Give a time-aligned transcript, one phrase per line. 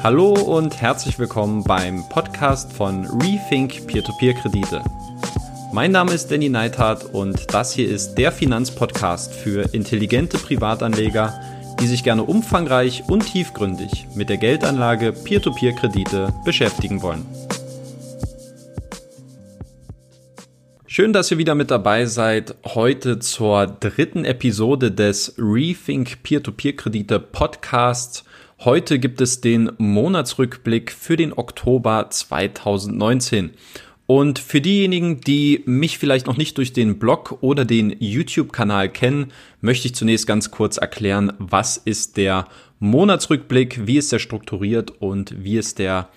[0.00, 4.84] Hallo und herzlich willkommen beim Podcast von Rethink Peer-to-Peer-Kredite.
[5.72, 11.40] Mein Name ist Danny Neithardt und das hier ist der Finanzpodcast für intelligente Privatanleger,
[11.80, 17.26] die sich gerne umfangreich und tiefgründig mit der Geldanlage Peer-to-Peer-Kredite beschäftigen wollen.
[20.86, 22.54] Schön, dass ihr wieder mit dabei seid.
[22.64, 28.24] Heute zur dritten Episode des Rethink Peer-to-Peer-Kredite Podcasts.
[28.64, 33.50] Heute gibt es den Monatsrückblick für den Oktober 2019.
[34.06, 39.32] Und für diejenigen, die mich vielleicht noch nicht durch den Blog oder den YouTube-Kanal kennen,
[39.60, 42.48] möchte ich zunächst ganz kurz erklären, was ist der
[42.80, 46.08] Monatsrückblick, wie ist der strukturiert und wie ist der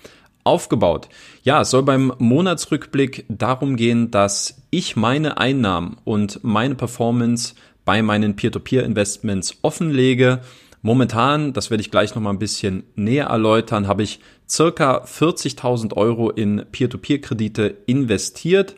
[0.42, 1.08] aufgebaut.
[1.44, 8.02] Ja, es soll beim Monatsrückblick darum gehen, dass ich meine Einnahmen und meine Performance bei
[8.02, 10.40] meinen Peer-to-Peer-Investments offenlege
[10.82, 14.18] Momentan, das werde ich gleich noch mal ein bisschen näher erläutern, habe ich
[14.48, 18.74] circa 40.000 Euro in Peer-to-Peer-Kredite investiert.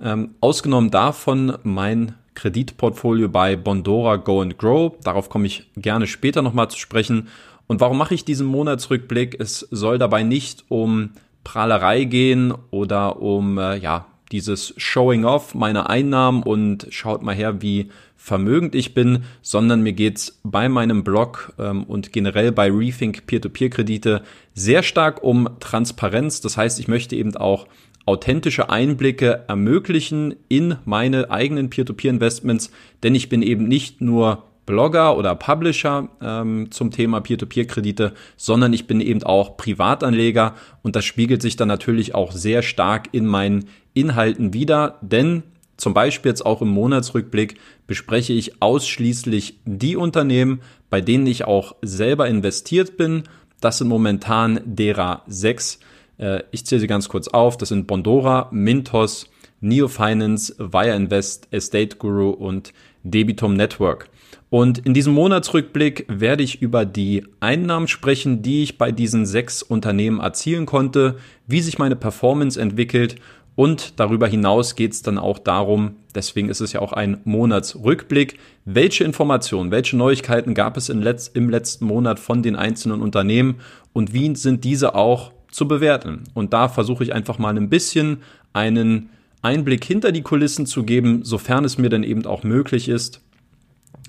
[0.00, 4.94] Ähm, ausgenommen davon mein Kreditportfolio bei Bondora Go and Grow.
[5.02, 7.28] Darauf komme ich gerne später noch mal zu sprechen.
[7.66, 9.38] Und warum mache ich diesen Monatsrückblick?
[9.40, 11.10] Es soll dabei nicht um
[11.42, 17.62] Prahlerei gehen oder um äh, ja dieses Showing off meiner Einnahmen und schaut mal her,
[17.62, 17.90] wie
[18.22, 24.22] vermögend ich bin, sondern mir geht's bei meinem Blog ähm, und generell bei Rethink Peer-to-Peer-Kredite
[24.52, 26.42] sehr stark um Transparenz.
[26.42, 27.66] Das heißt, ich möchte eben auch
[28.04, 32.70] authentische Einblicke ermöglichen in meine eigenen Peer-to-Peer-Investments,
[33.02, 38.86] denn ich bin eben nicht nur Blogger oder Publisher ähm, zum Thema Peer-to-Peer-Kredite, sondern ich
[38.86, 40.54] bin eben auch Privatanleger.
[40.82, 45.42] Und das spiegelt sich dann natürlich auch sehr stark in meinen Inhalten wieder, denn
[45.80, 51.74] zum Beispiel jetzt auch im Monatsrückblick bespreche ich ausschließlich die Unternehmen, bei denen ich auch
[51.80, 53.24] selber investiert bin.
[53.60, 55.80] Das sind momentan derer sechs.
[56.18, 57.56] Äh, ich zähle sie ganz kurz auf.
[57.56, 64.10] Das sind Bondora, Mintos, Neo Finance, Via Invest, Estate Guru und Debitum Network.
[64.50, 69.62] Und in diesem Monatsrückblick werde ich über die Einnahmen sprechen, die ich bei diesen sechs
[69.62, 73.16] Unternehmen erzielen konnte, wie sich meine Performance entwickelt
[73.60, 78.38] und darüber hinaus geht es dann auch darum, deswegen ist es ja auch ein Monatsrückblick,
[78.64, 83.56] welche Informationen, welche Neuigkeiten gab es Letz-, im letzten Monat von den einzelnen Unternehmen
[83.92, 86.24] und wie sind diese auch zu bewerten.
[86.32, 88.22] Und da versuche ich einfach mal ein bisschen
[88.54, 89.10] einen
[89.42, 93.20] Einblick hinter die Kulissen zu geben, sofern es mir dann eben auch möglich ist.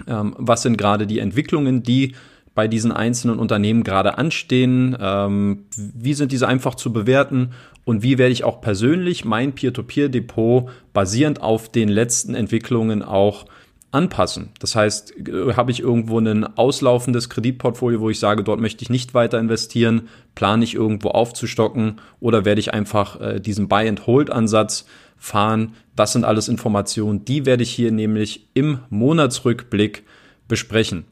[0.08, 2.16] Ähm, was sind gerade die Entwicklungen, die
[2.54, 4.96] bei diesen einzelnen Unternehmen gerade anstehen?
[5.00, 7.52] Ähm, wie sind diese einfach zu bewerten?
[7.84, 13.46] und wie werde ich auch persönlich mein Peer-to-Peer-Depot basierend auf den letzten Entwicklungen auch
[13.92, 14.50] anpassen.
[14.60, 18.90] Das heißt, äh, habe ich irgendwo ein auslaufendes Kreditportfolio, wo ich sage, dort möchte ich
[18.90, 24.86] nicht weiter investieren, plane ich irgendwo aufzustocken oder werde ich einfach äh, diesen Buy-and-Hold-Ansatz
[25.18, 25.74] fahren.
[25.96, 30.04] Das sind alles Informationen, die werde ich hier nämlich im Monatsrückblick
[30.48, 31.04] besprechen.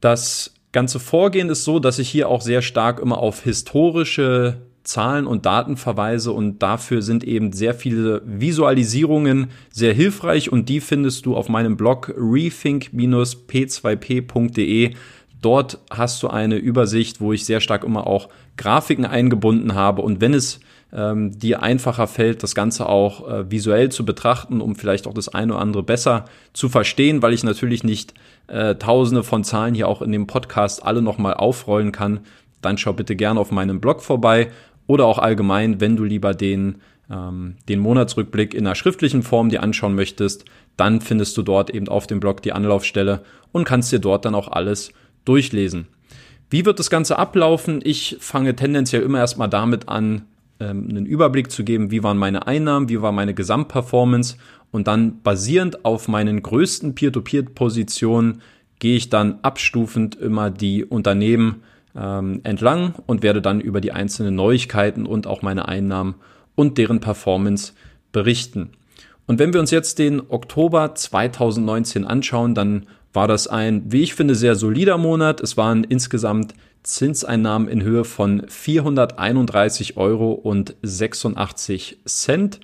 [0.00, 5.26] Das ganze Vorgehen ist so, dass ich hier auch sehr stark immer auf historische Zahlen
[5.26, 11.24] und Daten verweise und dafür sind eben sehr viele Visualisierungen sehr hilfreich und die findest
[11.24, 14.90] du auf meinem Blog rethink-p2p.de.
[15.40, 20.20] Dort hast du eine Übersicht, wo ich sehr stark immer auch Grafiken eingebunden habe und
[20.20, 20.60] wenn es
[20.92, 25.28] ähm, dir einfacher fällt, das Ganze auch äh, visuell zu betrachten, um vielleicht auch das
[25.28, 28.12] eine oder andere besser zu verstehen, weil ich natürlich nicht
[28.46, 32.20] äh, tausende von Zahlen hier auch in dem Podcast alle nochmal aufrollen kann,
[32.60, 34.50] dann schau bitte gerne auf meinem Blog vorbei
[34.86, 36.76] oder auch allgemein, wenn du lieber den,
[37.10, 40.44] ähm, den Monatsrückblick in einer schriftlichen Form dir anschauen möchtest,
[40.76, 43.22] dann findest du dort eben auf dem Blog die Anlaufstelle
[43.52, 44.92] und kannst dir dort dann auch alles
[45.24, 45.86] durchlesen.
[46.50, 47.80] Wie wird das Ganze ablaufen?
[47.82, 50.26] Ich fange tendenziell immer erstmal damit an,
[50.60, 54.36] ähm, einen Überblick zu geben, wie waren meine Einnahmen, wie war meine Gesamtperformance
[54.74, 58.42] und dann basierend auf meinen größten Peer-to-Peer-Positionen
[58.80, 61.62] gehe ich dann abstufend immer die Unternehmen
[61.94, 66.16] ähm, entlang und werde dann über die einzelnen Neuigkeiten und auch meine Einnahmen
[66.56, 67.72] und deren Performance
[68.10, 68.70] berichten.
[69.28, 74.14] Und wenn wir uns jetzt den Oktober 2019 anschauen, dann war das ein, wie ich
[74.14, 75.40] finde, sehr solider Monat.
[75.40, 82.58] Es waren insgesamt Zinseinnahmen in Höhe von 431 Euro und 86 Cent.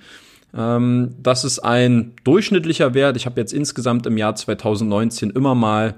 [0.55, 3.17] Ähm, das ist ein durchschnittlicher Wert.
[3.17, 5.95] Ich habe jetzt insgesamt im Jahr 2019 immer mal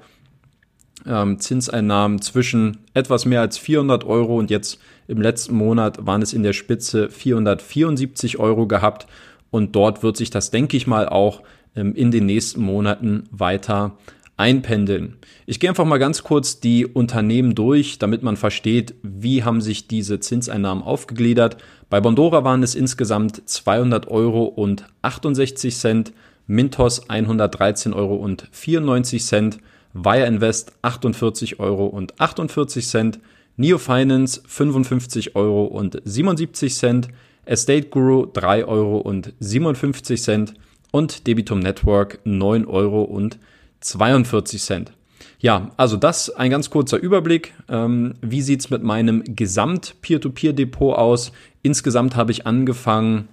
[1.06, 6.34] ähm, Zinseinnahmen zwischen etwas mehr als 400 Euro und jetzt im letzten Monat waren es
[6.34, 9.08] in der Spitze 474 Euro gehabt
[9.52, 11.42] und dort wird sich das, denke ich mal, auch
[11.76, 13.98] ähm, in den nächsten Monaten weiter
[14.44, 15.16] einpendeln.
[15.46, 19.88] Ich gehe einfach mal ganz kurz die Unternehmen durch, damit man versteht, wie haben sich
[19.88, 21.56] diese Zinseinnahmen aufgegliedert.
[21.90, 26.12] Bei Bondora waren es insgesamt 200 Euro und 68 Cent,
[26.46, 29.60] Mintos 113 Euro und 94 Cent,
[29.94, 33.20] Wire Invest 48 Euro und 48 Cent,
[33.56, 37.08] Neo Finance 55 Euro und 77 Cent,
[37.46, 40.54] Estate Guru 3 Euro und 57 Cent
[40.92, 43.40] und Debitum Network 9 Euro und
[43.84, 44.94] 42 Cent.
[45.40, 47.54] Ja, also das ein ganz kurzer Überblick.
[47.68, 51.34] Ähm, wie sieht's mit meinem Gesamt-Peer-to-Peer-Depot aus?
[51.62, 53.28] Insgesamt habe ich angefangen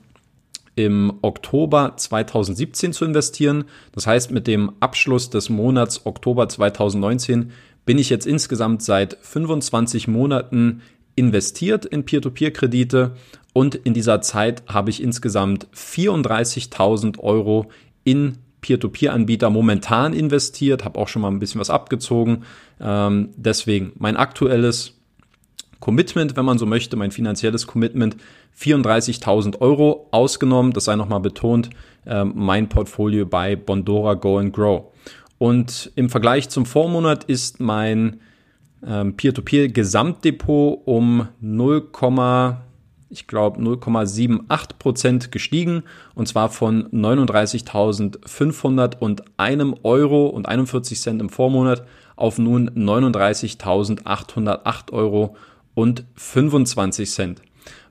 [0.75, 3.65] im Oktober 2017 zu investieren.
[3.93, 7.53] Das heißt, mit dem Abschluss des Monats Oktober 2019
[7.87, 10.83] bin ich jetzt insgesamt seit 25 Monaten
[11.17, 13.17] investiert in Peer-to-Peer-Kredite
[13.53, 17.71] und in dieser Zeit habe ich insgesamt 34.000 Euro
[18.05, 22.45] in Peer-to-Peer-Anbieter momentan investiert, habe auch schon mal ein bisschen was abgezogen.
[22.81, 24.95] Ähm, deswegen mein aktuelles
[25.81, 28.17] Commitment, wenn man so möchte, mein finanzielles Commitment,
[28.59, 31.71] 34.000 Euro ausgenommen, das sei nochmal betont,
[32.05, 34.93] äh, mein Portfolio bei Bondora Go and Grow.
[35.39, 38.21] Und im Vergleich zum Vormonat ist mein
[38.87, 41.89] ähm, Peer-to-Peer-Gesamtdepot um 0,
[43.11, 45.83] ich glaube 0,78 Prozent gestiegen
[46.15, 51.85] und zwar von 39.501 Euro und 41 Cent im Vormonat
[52.17, 55.37] auf nun 39.808 Euro
[55.75, 57.43] und 25 Cent.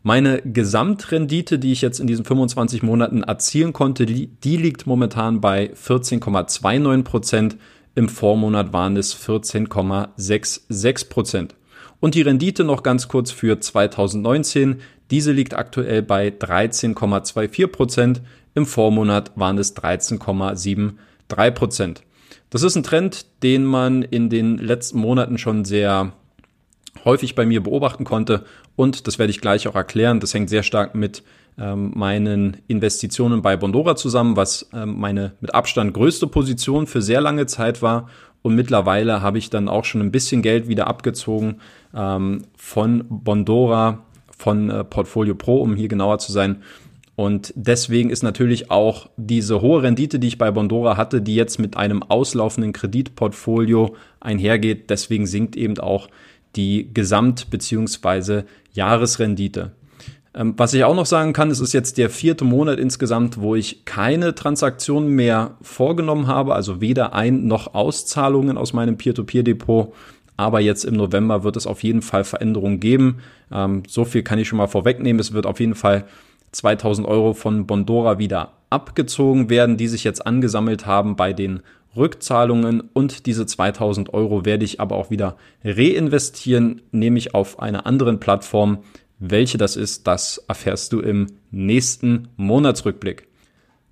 [0.02, 5.74] Meine Gesamtrendite, die ich jetzt in diesen 25 Monaten erzielen konnte, die liegt momentan bei
[5.74, 7.58] 14,29 Prozent.
[7.96, 11.56] Im Vormonat waren es 14,66 Prozent.
[12.00, 14.80] Und die Rendite noch ganz kurz für 2019.
[15.12, 18.22] Diese liegt aktuell bei 13,24 Prozent.
[18.54, 22.04] Im Vormonat waren es 13,73 Prozent.
[22.50, 26.14] Das ist ein Trend, den man in den letzten Monaten schon sehr
[27.06, 28.44] häufig bei mir beobachten konnte.
[28.76, 30.20] Und das werde ich gleich auch erklären.
[30.20, 31.24] Das hängt sehr stark mit
[31.58, 37.22] ähm, meinen Investitionen bei Bondora zusammen, was ähm, meine mit Abstand größte Position für sehr
[37.22, 38.10] lange Zeit war.
[38.42, 41.58] Und mittlerweile habe ich dann auch schon ein bisschen Geld wieder abgezogen
[41.94, 44.06] ähm, von Bondora
[44.40, 46.64] von äh, Portfolio Pro, um hier genauer zu sein.
[47.16, 51.60] Und deswegen ist natürlich auch diese hohe Rendite, die ich bei Bondora hatte, die jetzt
[51.60, 56.08] mit einem auslaufenden Kreditportfolio einhergeht, deswegen sinkt eben auch
[56.56, 58.44] die Gesamt- bzw.
[58.72, 59.72] Jahresrendite.
[60.34, 63.56] Ähm, was ich auch noch sagen kann, es ist jetzt der vierte Monat insgesamt, wo
[63.56, 69.94] ich keine Transaktionen mehr vorgenommen habe, also weder Ein- noch Auszahlungen aus meinem Peer-to-Peer-Depot.
[70.40, 73.18] Aber jetzt im November wird es auf jeden Fall Veränderungen geben.
[73.52, 75.20] Ähm, so viel kann ich schon mal vorwegnehmen.
[75.20, 76.06] Es wird auf jeden Fall
[76.54, 81.60] 2000 Euro von Bondora wieder abgezogen werden, die sich jetzt angesammelt haben bei den
[81.94, 88.22] Rückzahlungen und diese 2000 Euro werde ich aber auch wieder reinvestieren, nämlich auf einer anderen
[88.22, 88.78] Plattform.
[89.20, 93.28] Welche das ist, das erfährst du im nächsten Monatsrückblick.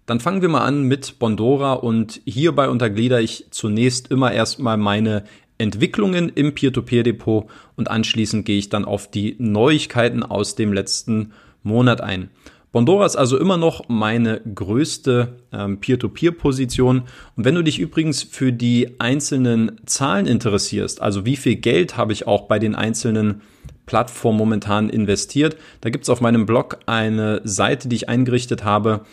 [0.06, 5.26] Dann fangen wir mal an mit Bondora und hierbei unterglieder ich zunächst immer erstmal meine
[5.58, 11.34] Entwicklungen im Peer-to-Peer-Depot und anschließend gehe ich dann auf die Neuigkeiten aus dem letzten
[11.64, 12.30] Monat ein.
[12.72, 17.04] Bondora ist also immer noch meine größte ähm, Peer-to-Peer-Position.
[17.36, 22.14] Und wenn du dich übrigens für die einzelnen Zahlen interessierst, also wie viel Geld habe
[22.14, 23.42] ich auch bei den einzelnen
[23.86, 29.06] Plattformen momentan investiert, da gibt es auf meinem Blog eine Seite, die ich eingerichtet habe.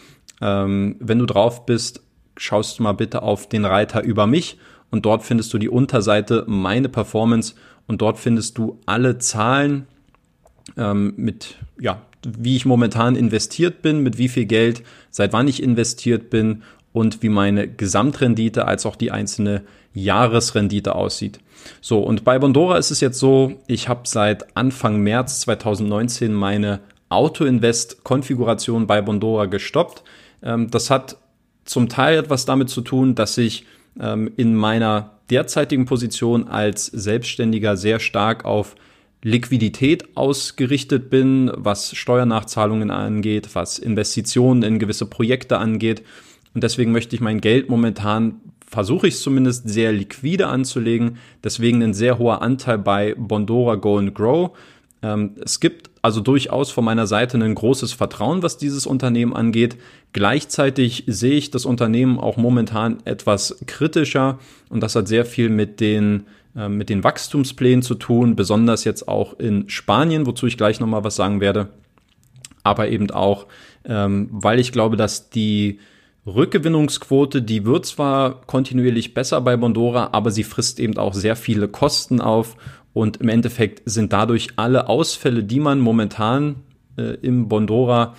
[0.42, 2.02] Ähm, wenn du drauf bist,
[2.36, 4.58] schaust du mal bitte auf den Reiter über mich
[4.94, 7.56] und dort findest du die Unterseite meine Performance
[7.88, 9.88] und dort findest du alle Zahlen
[10.76, 15.60] ähm, mit ja, wie ich momentan investiert bin, mit wie viel Geld, seit wann ich
[15.60, 19.62] investiert bin und wie meine Gesamtrendite als auch die einzelne
[19.94, 21.40] Jahresrendite aussieht.
[21.80, 26.78] So, und bei Bondora ist es jetzt so, ich habe seit Anfang März 2019 meine
[27.08, 30.04] Auto-Invest-Konfiguration bei Bondora gestoppt.
[30.44, 31.16] Ähm, das hat
[31.64, 33.66] zum Teil etwas damit zu tun, dass ich
[34.00, 38.74] ähm, in meiner derzeitigen Position als Selbstständiger sehr stark auf
[39.22, 46.02] Liquidität ausgerichtet bin, was Steuernachzahlungen angeht, was Investitionen in gewisse Projekte angeht.
[46.54, 51.16] Und deswegen möchte ich mein Geld momentan, versuche ich es zumindest, sehr liquide anzulegen.
[51.42, 54.50] Deswegen ein sehr hoher Anteil bei Bondora Go and Grow.
[55.02, 59.78] Ähm, es gibt also durchaus von meiner Seite ein großes Vertrauen, was dieses Unternehmen angeht.
[60.14, 64.38] Gleichzeitig sehe ich das Unternehmen auch momentan etwas kritischer
[64.70, 66.22] und das hat sehr viel mit den
[66.56, 71.02] äh, mit den Wachstumsplänen zu tun, besonders jetzt auch in Spanien, wozu ich gleich nochmal
[71.02, 71.70] was sagen werde.
[72.62, 73.48] Aber eben auch,
[73.84, 75.80] ähm, weil ich glaube, dass die
[76.24, 81.66] Rückgewinnungsquote, die wird zwar kontinuierlich besser bei Bondora, aber sie frisst eben auch sehr viele
[81.66, 82.56] Kosten auf
[82.92, 86.54] und im Endeffekt sind dadurch alle Ausfälle, die man momentan
[86.96, 88.14] äh, im Bondora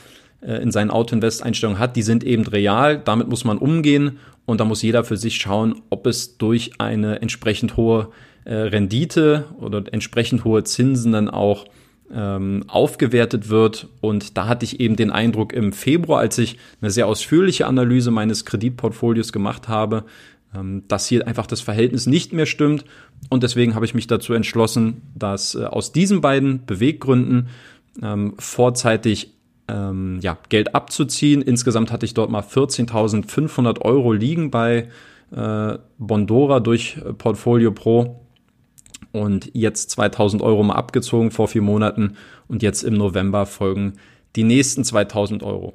[0.53, 2.99] in seinen Auto-Invest-Einstellungen hat, die sind eben real.
[3.03, 7.21] Damit muss man umgehen und da muss jeder für sich schauen, ob es durch eine
[7.21, 8.09] entsprechend hohe
[8.45, 11.65] äh, Rendite oder entsprechend hohe Zinsen dann auch
[12.13, 13.87] ähm, aufgewertet wird.
[14.01, 18.11] Und da hatte ich eben den Eindruck im Februar, als ich eine sehr ausführliche Analyse
[18.11, 20.03] meines Kreditportfolios gemacht habe,
[20.53, 22.85] ähm, dass hier einfach das Verhältnis nicht mehr stimmt.
[23.29, 27.47] Und deswegen habe ich mich dazu entschlossen, dass äh, aus diesen beiden Beweggründen
[28.03, 29.34] ähm, vorzeitig
[29.67, 31.41] ähm, ja, Geld abzuziehen.
[31.41, 34.89] Insgesamt hatte ich dort mal 14.500 Euro liegen bei
[35.31, 38.21] äh, Bondora durch äh, Portfolio Pro
[39.11, 42.15] und jetzt 2000 Euro mal abgezogen vor vier Monaten
[42.47, 43.93] und jetzt im November folgen
[44.35, 45.73] die nächsten 2000 Euro.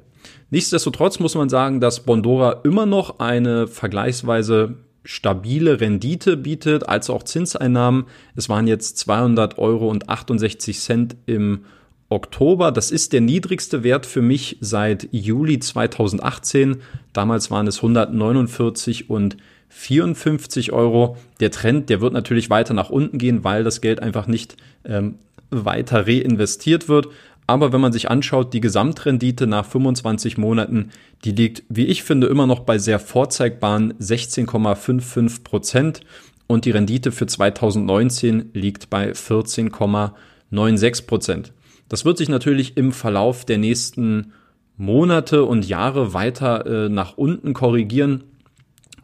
[0.51, 7.23] Nichtsdestotrotz muss man sagen, dass Bondora immer noch eine vergleichsweise stabile Rendite bietet, als auch
[7.23, 8.05] Zinseinnahmen.
[8.35, 11.65] Es waren jetzt 200 Euro und 68 Cent im
[12.11, 12.71] Oktober.
[12.71, 16.77] Das ist der niedrigste Wert für mich seit Juli 2018.
[17.13, 19.37] Damals waren es 149 und
[19.69, 21.17] 54 Euro.
[21.39, 25.15] Der Trend, der wird natürlich weiter nach unten gehen, weil das Geld einfach nicht ähm,
[25.49, 27.07] weiter reinvestiert wird.
[27.47, 30.91] Aber wenn man sich anschaut, die Gesamtrendite nach 25 Monaten,
[31.25, 36.01] die liegt, wie ich finde, immer noch bei sehr vorzeigbaren 16,55 Prozent.
[36.47, 41.53] Und die Rendite für 2019 liegt bei 14,96 Prozent.
[41.91, 44.31] Das wird sich natürlich im Verlauf der nächsten
[44.77, 48.23] Monate und Jahre weiter äh, nach unten korrigieren.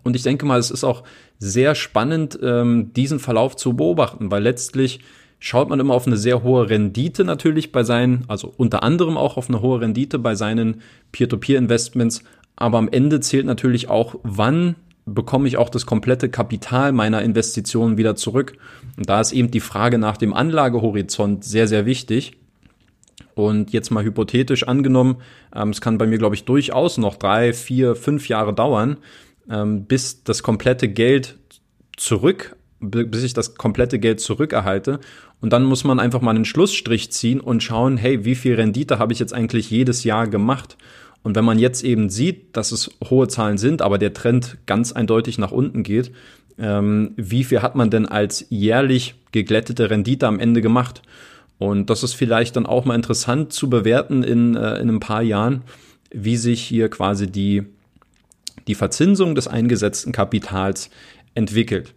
[0.03, 1.03] Und ich denke mal, es ist auch
[1.37, 5.01] sehr spannend, ähm, diesen Verlauf zu beobachten, weil letztlich
[5.37, 9.35] schaut man immer auf eine sehr hohe Rendite natürlich bei seinen, also unter anderem auch
[9.35, 10.79] auf eine hohe Rendite bei seinen
[11.11, 12.23] Peer-to-Peer-Investments.
[12.55, 14.75] Aber am Ende zählt natürlich auch, wann
[15.05, 18.53] bekomme ich auch das komplette Kapital meiner Investitionen wieder zurück.
[18.95, 22.37] Und da ist eben die Frage nach dem Anlagehorizont sehr, sehr wichtig.
[23.37, 25.17] Und jetzt mal hypothetisch angenommen,
[25.55, 28.97] ähm, es kann bei mir, glaube ich, durchaus noch drei, vier, fünf Jahre dauern,
[29.47, 31.37] ähm, bis das komplette Geld
[31.97, 34.99] zurück, bis ich das komplette Geld zurückerhalte.
[35.39, 38.97] Und dann muss man einfach mal einen Schlussstrich ziehen und schauen, hey, wie viel Rendite
[38.97, 40.75] habe ich jetzt eigentlich jedes Jahr gemacht?
[41.21, 44.93] Und wenn man jetzt eben sieht, dass es hohe Zahlen sind, aber der Trend ganz
[44.93, 46.11] eindeutig nach unten geht,
[46.57, 51.03] ähm, wie viel hat man denn als jährlich geglättete Rendite am Ende gemacht?
[51.59, 55.23] Und das ist vielleicht dann auch mal interessant zu bewerten in, äh, in ein paar
[55.23, 55.63] Jahren,
[56.11, 57.63] wie sich hier quasi die
[58.67, 60.89] die Verzinsung des eingesetzten Kapitals
[61.33, 61.93] entwickelt.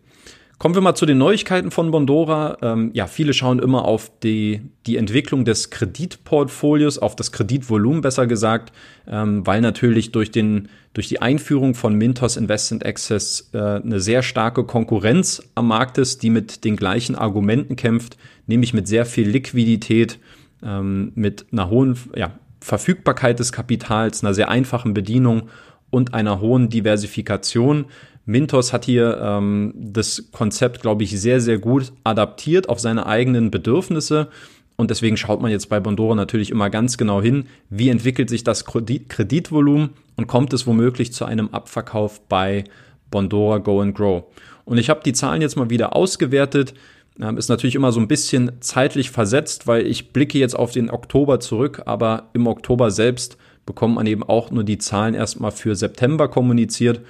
[0.61, 2.59] Kommen wir mal zu den Neuigkeiten von Bondora.
[2.61, 8.27] Ähm, ja, viele schauen immer auf die, die Entwicklung des Kreditportfolios, auf das Kreditvolumen besser
[8.27, 8.71] gesagt,
[9.09, 14.23] ähm, weil natürlich durch, den, durch die Einführung von Mintos Investment Access äh, eine sehr
[14.23, 19.31] starke Konkurrenz am Markt ist, die mit den gleichen Argumenten kämpft, nämlich mit sehr viel
[19.31, 20.19] Liquidität,
[20.63, 25.49] ähm, mit einer hohen ja, Verfügbarkeit des Kapitals, einer sehr einfachen Bedienung
[25.89, 27.87] und einer hohen Diversifikation.
[28.27, 33.51] Mintos hat hier ähm, das Konzept, glaube ich, sehr, sehr gut adaptiert auf seine eigenen
[33.51, 34.29] Bedürfnisse.
[34.77, 38.45] Und deswegen schaut man jetzt bei Bondora natürlich immer ganz genau hin, wie entwickelt sich
[38.45, 42.65] das Kreditvolumen und kommt es womöglich zu einem Abverkauf bei
[43.11, 44.25] Bondora Go and Grow.
[44.65, 46.75] Und ich habe die Zahlen jetzt mal wieder ausgewertet.
[47.21, 50.91] Ähm, ist natürlich immer so ein bisschen zeitlich versetzt, weil ich blicke jetzt auf den
[50.91, 53.37] Oktober zurück, aber im Oktober selbst
[53.67, 57.01] bekommt man eben auch nur die Zahlen erstmal für September kommuniziert.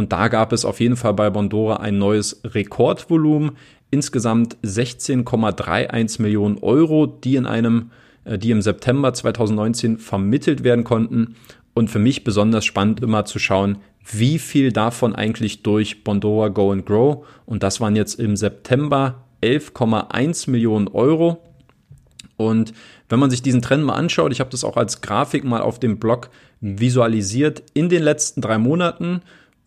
[0.00, 3.50] Und da gab es auf jeden Fall bei Bondora ein neues Rekordvolumen.
[3.90, 7.90] Insgesamt 16,31 Millionen Euro, die in einem,
[8.24, 11.36] äh, die im September 2019 vermittelt werden konnten.
[11.74, 13.76] Und für mich besonders spannend immer zu schauen,
[14.10, 17.26] wie viel davon eigentlich durch Bondora Go and Grow.
[17.44, 21.42] Und das waren jetzt im September 11,1 Millionen Euro.
[22.38, 22.72] Und
[23.10, 25.78] wenn man sich diesen Trend mal anschaut, ich habe das auch als Grafik mal auf
[25.78, 26.30] dem Blog
[26.62, 29.20] visualisiert, in den letzten drei Monaten,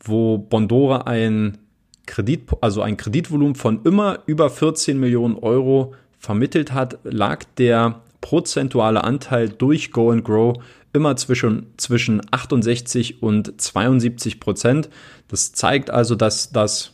[0.04, 1.58] wo Bondora ein
[2.06, 9.04] Kredit, also ein Kreditvolumen von immer über 14 Millionen Euro vermittelt hat, lag der prozentuale
[9.04, 10.56] Anteil durch Go and Grow
[10.94, 14.90] immer zwischen, zwischen 68 und 72 Prozent.
[15.28, 16.92] Das zeigt also, dass das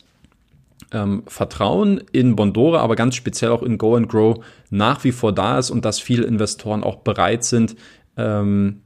[0.92, 5.32] ähm, Vertrauen in Bondora, aber ganz speziell auch in Go and Grow nach wie vor
[5.32, 7.76] da ist und dass viele Investoren auch bereit sind,
[8.16, 8.80] ähm,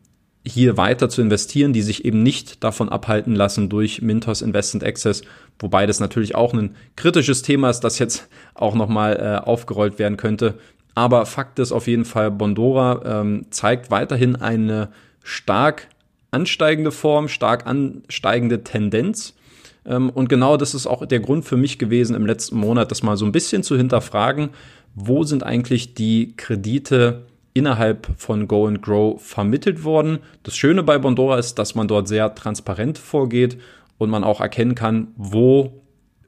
[0.47, 5.23] hier weiter zu investieren, die sich eben nicht davon abhalten lassen durch Mintos Investment Access,
[5.59, 10.19] wobei das natürlich auch ein kritisches Thema ist, das jetzt auch nochmal äh, aufgerollt werden
[10.19, 10.59] könnte.
[10.95, 14.91] Aber Fakt ist auf jeden Fall, Bondora ähm, zeigt weiterhin eine
[15.23, 15.89] stark
[16.31, 19.35] ansteigende Form, stark ansteigende Tendenz.
[19.87, 23.03] Ähm, und genau das ist auch der Grund für mich gewesen, im letzten Monat das
[23.03, 24.51] mal so ein bisschen zu hinterfragen,
[24.95, 27.23] wo sind eigentlich die Kredite
[27.55, 30.19] innerhalb von Go and Grow vermittelt worden.
[30.43, 33.59] Das Schöne bei Bondora ist, dass man dort sehr transparent vorgeht
[33.97, 35.81] und man auch erkennen kann, wo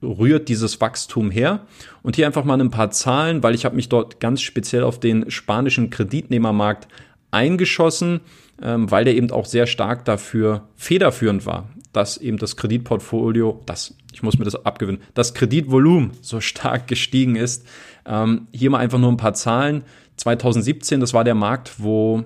[0.02, 1.66] rührt dieses Wachstum her.
[2.02, 5.00] Und hier einfach mal ein paar Zahlen, weil ich habe mich dort ganz speziell auf
[5.00, 6.86] den spanischen Kreditnehmermarkt
[7.30, 8.20] eingeschossen,
[8.62, 13.96] ähm, weil der eben auch sehr stark dafür federführend war, dass eben das Kreditportfolio, das,
[14.12, 17.66] ich muss mir das abgewinnen, das Kreditvolumen so stark gestiegen ist.
[18.06, 19.82] Ähm, hier mal einfach nur ein paar Zahlen.
[20.16, 22.24] 2017, das war der Markt, wo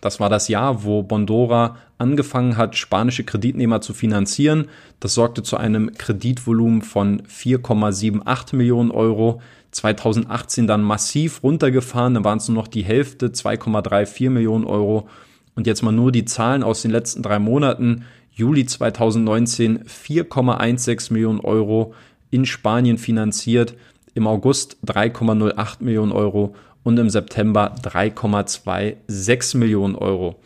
[0.00, 4.68] das war das Jahr, wo Bondora angefangen hat, spanische Kreditnehmer zu finanzieren.
[5.00, 9.40] Das sorgte zu einem Kreditvolumen von 4,78 Millionen Euro.
[9.72, 15.08] 2018 dann massiv runtergefahren, dann waren es nur noch die Hälfte, 2,34 Millionen Euro.
[15.54, 18.04] Und jetzt mal nur die Zahlen aus den letzten drei Monaten.
[18.32, 21.94] Juli 2019 4,16 Millionen Euro
[22.30, 23.74] in Spanien finanziert,
[24.18, 30.40] im August 3,08 Millionen Euro und im September 3,26 Millionen Euro.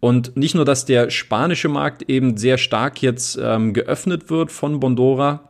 [0.00, 4.80] Und nicht nur, dass der spanische Markt eben sehr stark jetzt ähm, geöffnet wird von
[4.80, 5.48] Bondora,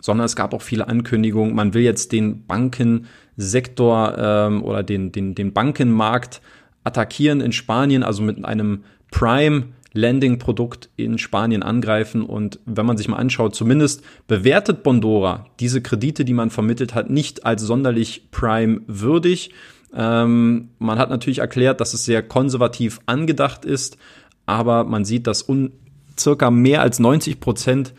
[0.00, 1.54] sondern es gab auch viele Ankündigungen.
[1.54, 6.40] Man will jetzt den Bankensektor ähm, oder den, den, den Bankenmarkt
[6.84, 9.64] attackieren in Spanien, also mit einem Prime
[9.96, 12.22] Lending-Produkt in Spanien angreifen.
[12.22, 17.10] Und wenn man sich mal anschaut, zumindest bewertet Bondora diese Kredite, die man vermittelt hat,
[17.10, 19.50] nicht als sonderlich prime würdig.
[19.94, 23.96] Ähm, man hat natürlich erklärt, dass es sehr konservativ angedacht ist,
[24.44, 25.72] aber man sieht, dass un
[26.18, 27.92] circa mehr als 90 Prozent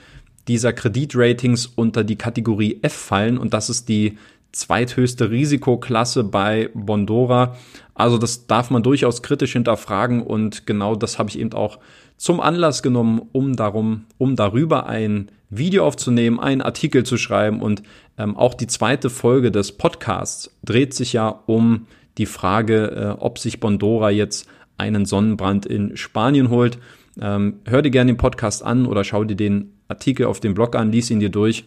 [0.48, 4.18] dieser Kreditratings unter die Kategorie F fallen und das ist die
[4.58, 7.56] zweithöchste Risikoklasse bei Bondora.
[7.94, 11.80] Also das darf man durchaus kritisch hinterfragen und genau das habe ich eben auch
[12.18, 17.84] zum Anlass genommen, um darum, um darüber ein Video aufzunehmen, einen Artikel zu schreiben und
[18.18, 21.88] ähm, auch die zweite Folge des Podcasts dreht sich ja um
[22.18, 26.80] die Frage, äh, ob sich Bondora jetzt einen Sonnenbrand in Spanien holt.
[27.20, 30.76] Ähm, hör dir gerne den Podcast an oder schau dir den Artikel auf dem Blog
[30.76, 31.66] an, lies ihn dir durch.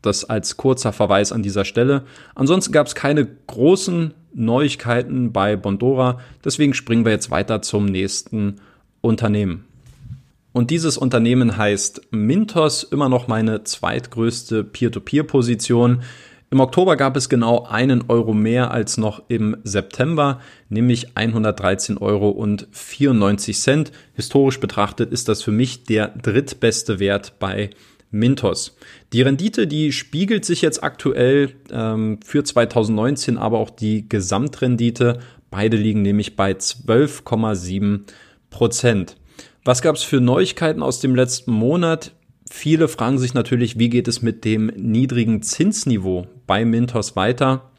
[0.00, 2.02] Das als kurzer Verweis an dieser Stelle.
[2.34, 6.18] Ansonsten gab es keine großen Neuigkeiten bei Bondora.
[6.44, 8.60] Deswegen springen wir jetzt weiter zum nächsten
[9.00, 9.64] Unternehmen.
[10.52, 16.02] Und dieses Unternehmen heißt Mintos, immer noch meine zweitgrößte Peer-to-Peer-Position.
[16.50, 22.36] Im Oktober gab es genau einen Euro mehr als noch im September, nämlich 113,94 Euro
[24.14, 27.82] Historisch betrachtet ist das für mich der drittbeste Wert bei Mintos.
[29.12, 35.18] Die Rendite, die spiegelt sich jetzt aktuell ähm, für 2019, aber auch die Gesamtrendite.
[35.50, 38.02] Beide liegen nämlich bei 12,7
[38.50, 39.16] Prozent.
[39.64, 42.12] Was gab es für Neuigkeiten aus dem letzten Monat?
[42.50, 47.70] Viele fragen sich natürlich, wie geht es mit dem niedrigen Zinsniveau bei Mintos weiter?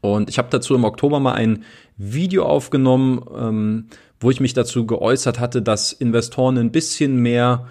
[0.00, 1.64] Und ich habe dazu im Oktober mal ein
[1.96, 3.86] Video aufgenommen, ähm,
[4.18, 7.68] wo ich mich dazu geäußert hatte, dass Investoren ein bisschen mehr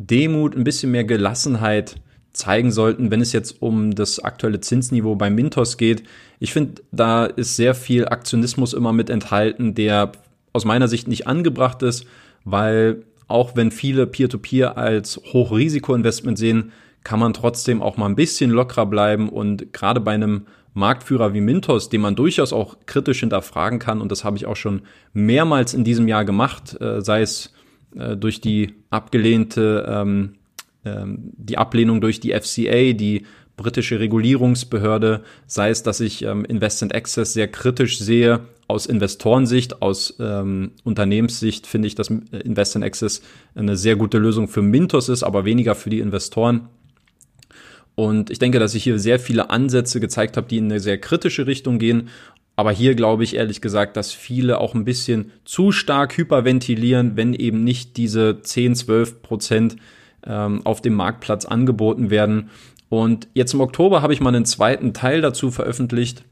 [0.00, 1.96] Demut, ein bisschen mehr Gelassenheit
[2.32, 6.04] zeigen sollten, wenn es jetzt um das aktuelle Zinsniveau bei Mintos geht.
[6.38, 10.12] Ich finde, da ist sehr viel Aktionismus immer mit enthalten, der
[10.52, 12.06] aus meiner Sicht nicht angebracht ist,
[12.44, 16.72] weil auch wenn viele Peer-to-Peer -Peer als Hochrisiko-Investment sehen,
[17.04, 21.40] kann man trotzdem auch mal ein bisschen lockerer bleiben und gerade bei einem Marktführer wie
[21.40, 24.82] Mintos, den man durchaus auch kritisch hinterfragen kann, und das habe ich auch schon
[25.12, 27.52] mehrmals in diesem Jahr gemacht, äh, sei es
[27.96, 30.34] äh, durch die abgelehnte, ähm,
[30.84, 33.26] ähm, die Ablehnung durch die FCA, die
[33.56, 38.40] britische Regulierungsbehörde, sei es, dass ich ähm, Invest and Access sehr kritisch sehe.
[38.68, 43.20] Aus Investorensicht, aus ähm, Unternehmenssicht finde ich, dass Invest and Access
[43.54, 46.68] eine sehr gute Lösung für Mintos ist, aber weniger für die Investoren.
[47.96, 50.96] Und ich denke, dass ich hier sehr viele Ansätze gezeigt habe, die in eine sehr
[50.96, 52.08] kritische Richtung gehen.
[52.60, 57.32] Aber hier glaube ich ehrlich gesagt, dass viele auch ein bisschen zu stark hyperventilieren, wenn
[57.32, 59.76] eben nicht diese 10, 12 Prozent
[60.26, 62.50] ähm, auf dem Marktplatz angeboten werden.
[62.90, 66.22] Und jetzt im Oktober habe ich mal einen zweiten Teil dazu veröffentlicht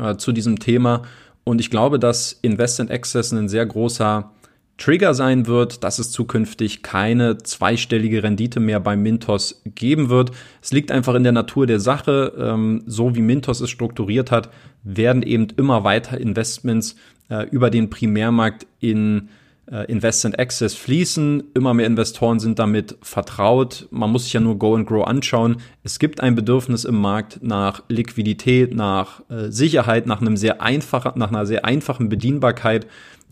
[0.00, 1.02] äh, zu diesem Thema.
[1.44, 4.30] Und ich glaube, dass Invest in Access ein sehr großer
[4.78, 10.32] Trigger sein wird, dass es zukünftig keine zweistellige Rendite mehr bei Mintos geben wird.
[10.60, 12.32] Es liegt einfach in der Natur der Sache.
[12.38, 14.50] Ähm, so wie Mintos es strukturiert hat,
[14.82, 16.96] werden eben immer weiter Investments
[17.30, 19.30] äh, über den Primärmarkt in
[19.70, 21.42] äh, Invest and Access fließen.
[21.54, 23.88] Immer mehr Investoren sind damit vertraut.
[23.90, 25.56] Man muss sich ja nur Go and Grow anschauen.
[25.82, 31.12] Es gibt ein Bedürfnis im Markt nach Liquidität, nach äh, Sicherheit, nach einem sehr einfachen,
[31.16, 32.86] nach einer sehr einfachen Bedienbarkeit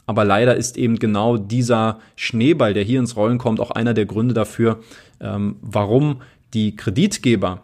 [0.07, 4.07] Aber leider ist eben genau dieser Schneeball, der hier ins Rollen kommt, auch einer der
[4.07, 4.81] Gründe dafür,
[5.21, 6.21] ähm, warum
[6.53, 7.63] die Kreditgeber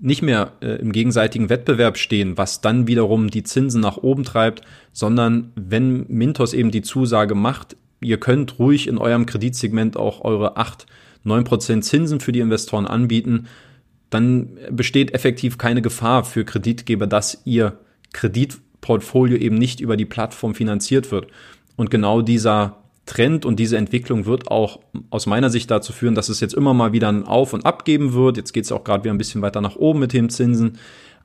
[0.00, 4.62] nicht mehr äh, im gegenseitigen Wettbewerb stehen, was dann wiederum die Zinsen nach oben treibt,
[4.92, 10.56] sondern wenn Mintos eben die Zusage macht, ihr könnt ruhig in eurem Kreditsegment auch eure
[10.56, 10.86] 8,
[11.22, 13.46] 9 Prozent Zinsen für die Investoren anbieten,
[14.10, 17.78] dann besteht effektiv keine Gefahr für Kreditgeber, dass ihr
[18.82, 21.28] Kreditportfolio eben nicht über die Plattform finanziert wird.
[21.76, 26.28] Und genau dieser Trend und diese Entwicklung wird auch aus meiner Sicht dazu führen, dass
[26.28, 28.36] es jetzt immer mal wieder ein Auf und Ab geben wird.
[28.36, 30.78] Jetzt geht es auch gerade wieder ein bisschen weiter nach oben mit den Zinsen.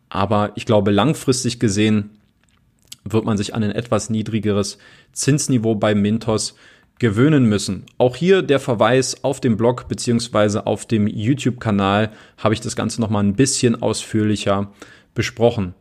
[0.09, 2.11] Aber ich glaube, langfristig gesehen
[3.03, 4.77] wird man sich an ein etwas niedrigeres
[5.11, 6.55] Zinsniveau bei Mintos
[6.99, 7.85] gewöhnen müssen.
[7.97, 13.01] Auch hier der Verweis auf dem Blog beziehungsweise auf dem YouTube-Kanal habe ich das Ganze
[13.01, 14.71] nochmal ein bisschen ausführlicher
[15.13, 15.75] besprochen.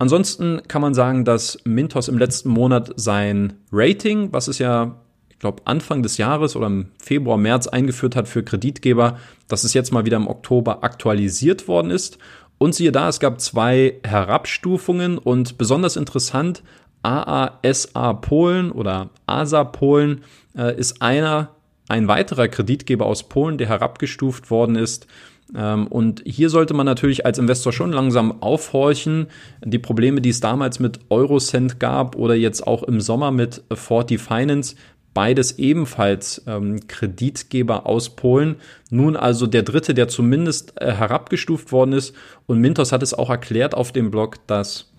[0.00, 4.96] Ansonsten kann man sagen, dass Mintos im letzten Monat sein Rating, was es ja
[5.40, 9.92] glaube, Anfang des Jahres oder im Februar, März eingeführt hat für Kreditgeber, dass es jetzt
[9.92, 12.16] mal wieder im Oktober aktualisiert worden ist.
[12.56, 16.62] Und siehe da, es gab zwei Herabstufungen und besonders interessant,
[17.02, 20.22] AASA Polen oder ASA Polen
[20.56, 21.56] äh, ist einer,
[21.88, 25.06] ein weiterer Kreditgeber aus Polen, der herabgestuft worden ist.
[25.54, 29.26] Ähm, und hier sollte man natürlich als Investor schon langsam aufhorchen.
[29.64, 34.18] Die Probleme, die es damals mit Eurocent gab oder jetzt auch im Sommer mit Forty
[34.18, 34.76] Finance,
[35.12, 38.56] beides ebenfalls ähm, Kreditgeber aus Polen.
[38.90, 42.14] Nun also der dritte, der zumindest äh, herabgestuft worden ist.
[42.46, 44.92] Und Mintos hat es auch erklärt auf dem Blog, dass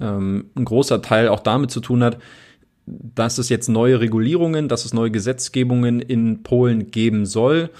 [0.00, 2.18] ähm, ein großer Teil auch damit zu tun hat,
[2.86, 7.70] dass es jetzt neue Regulierungen, dass es neue Gesetzgebungen in Polen geben soll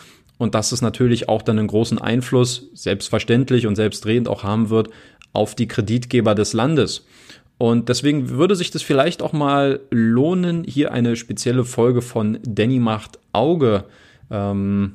[0.40, 4.88] und dass es natürlich auch dann einen großen Einfluss, selbstverständlich und selbstredend auch haben wird,
[5.34, 7.04] auf die Kreditgeber des Landes.
[7.58, 12.78] Und deswegen würde sich das vielleicht auch mal lohnen, hier eine spezielle Folge von Danny
[12.78, 13.84] macht Auge
[14.30, 14.94] ähm,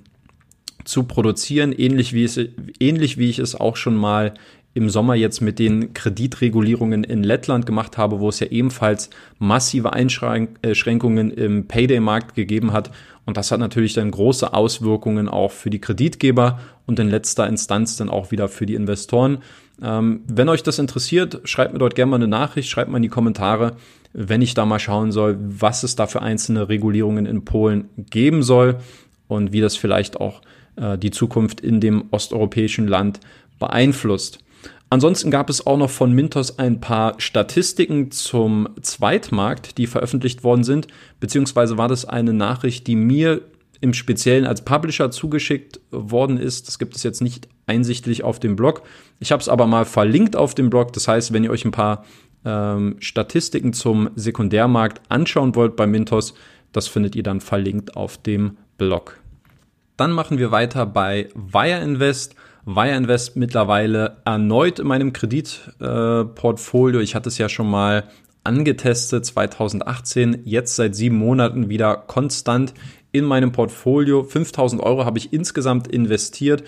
[0.83, 2.39] zu produzieren, ähnlich wie, es,
[2.79, 4.33] ähnlich wie ich es auch schon mal
[4.73, 9.93] im Sommer jetzt mit den Kreditregulierungen in Lettland gemacht habe, wo es ja ebenfalls massive
[9.93, 12.89] Einschränkungen im Payday-Markt gegeben hat.
[13.25, 17.97] Und das hat natürlich dann große Auswirkungen auch für die Kreditgeber und in letzter Instanz
[17.97, 19.39] dann auch wieder für die Investoren.
[19.81, 23.03] Ähm, wenn euch das interessiert, schreibt mir dort gerne mal eine Nachricht, schreibt mal in
[23.03, 23.75] die Kommentare,
[24.13, 28.43] wenn ich da mal schauen soll, was es da für einzelne Regulierungen in Polen geben
[28.43, 28.77] soll
[29.27, 30.41] und wie das vielleicht auch
[30.77, 33.19] äh, die Zukunft in dem osteuropäischen Land
[33.59, 34.39] beeinflusst.
[34.95, 40.63] Ansonsten gab es auch noch von Mintos ein paar Statistiken zum Zweitmarkt, die veröffentlicht worden
[40.63, 40.87] sind,
[41.19, 43.41] beziehungsweise war das eine Nachricht, die mir
[43.81, 46.69] im Speziellen als Publisher zugeschickt worden ist.
[46.69, 48.83] Das gibt es jetzt nicht einsichtlich auf dem Blog.
[49.19, 50.93] Ich habe es aber mal verlinkt auf dem Blog.
[50.93, 52.05] Das heißt, wenn ihr euch ein paar
[52.45, 56.35] ähm, Statistiken zum Sekundärmarkt anschauen wollt bei Mintos,
[56.71, 59.19] das findet ihr dann verlinkt auf dem Blog.
[59.97, 62.33] Dann machen wir weiter bei Wire Invest.
[62.65, 66.99] Wire Invest mittlerweile erneut in meinem Kreditportfolio.
[66.99, 68.05] Äh, ich hatte es ja schon mal
[68.43, 72.73] angetestet 2018, jetzt seit sieben Monaten wieder konstant
[73.11, 74.23] in meinem Portfolio.
[74.23, 76.63] 5000 Euro habe ich insgesamt investiert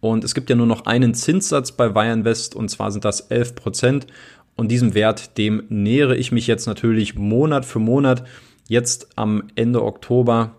[0.00, 3.54] und es gibt ja nur noch einen Zinssatz bei Wireinvest und zwar sind das 11
[3.54, 4.06] Prozent.
[4.56, 8.24] Und diesem Wert, dem nähere ich mich jetzt natürlich Monat für Monat.
[8.68, 10.54] Jetzt am Ende Oktober,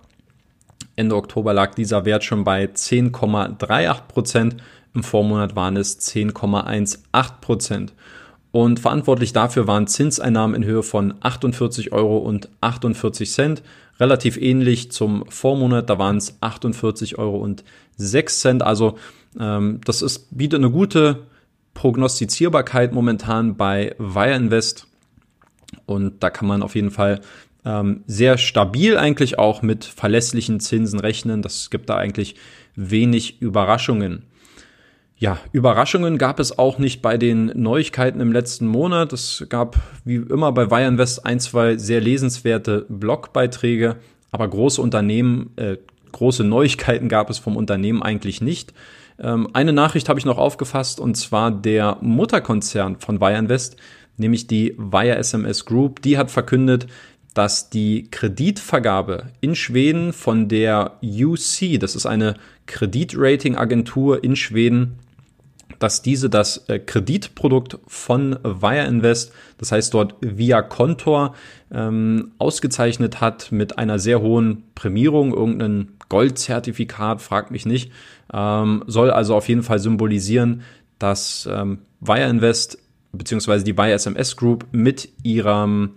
[0.95, 4.57] Ende Oktober lag dieser Wert schon bei 10,38 Prozent.
[4.95, 7.93] Im Vormonat waren es 10,18 Prozent.
[8.51, 13.63] Und verantwortlich dafür waren Zinseinnahmen in Höhe von 48 Euro und 48 Cent
[13.99, 17.65] relativ ähnlich zum Vormonat, da waren es 48 Euro und
[17.97, 18.63] 6 Cent.
[18.63, 18.97] Also
[19.37, 21.23] ähm, das ist, bietet eine gute
[21.73, 24.87] Prognostizierbarkeit momentan bei Wire Invest.
[25.85, 27.19] Und da kann man auf jeden Fall
[27.65, 31.41] ähm, sehr stabil eigentlich auch mit verlässlichen Zinsen rechnen.
[31.41, 32.35] Das gibt da eigentlich
[32.75, 34.23] wenig Überraschungen.
[35.17, 39.13] Ja, Überraschungen gab es auch nicht bei den Neuigkeiten im letzten Monat.
[39.13, 43.95] Es gab wie immer bei Wireinvest ein, zwei sehr lesenswerte Blogbeiträge,
[44.31, 45.77] aber große Unternehmen, äh,
[46.11, 48.73] große Neuigkeiten gab es vom Unternehmen eigentlich nicht.
[49.17, 53.77] Ähm, eine Nachricht habe ich noch aufgefasst und zwar der Mutterkonzern von Wireinvest,
[54.17, 56.87] nämlich die Wire SMS Group, die hat verkündet,
[57.33, 64.99] dass die Kreditvergabe in Schweden von der UC, das ist eine Kreditratingagentur in Schweden,
[65.79, 71.35] dass diese das äh, Kreditprodukt von Wire Invest, das heißt dort via Kontor,
[71.71, 77.91] ähm, ausgezeichnet hat mit einer sehr hohen Prämierung, irgendein Goldzertifikat, fragt mich nicht,
[78.33, 80.61] ähm, soll also auf jeden Fall symbolisieren,
[80.99, 82.77] dass ähm, Wire Invest
[83.11, 83.63] bzw.
[83.63, 85.91] die Wire SMS Group mit ihrem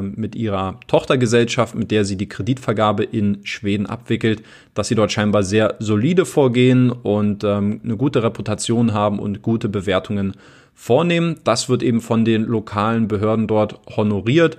[0.00, 4.42] mit ihrer Tochtergesellschaft, mit der sie die Kreditvergabe in Schweden abwickelt,
[4.74, 9.68] dass sie dort scheinbar sehr solide vorgehen und ähm, eine gute Reputation haben und gute
[9.68, 10.34] Bewertungen
[10.74, 11.36] vornehmen.
[11.44, 14.58] Das wird eben von den lokalen Behörden dort honoriert.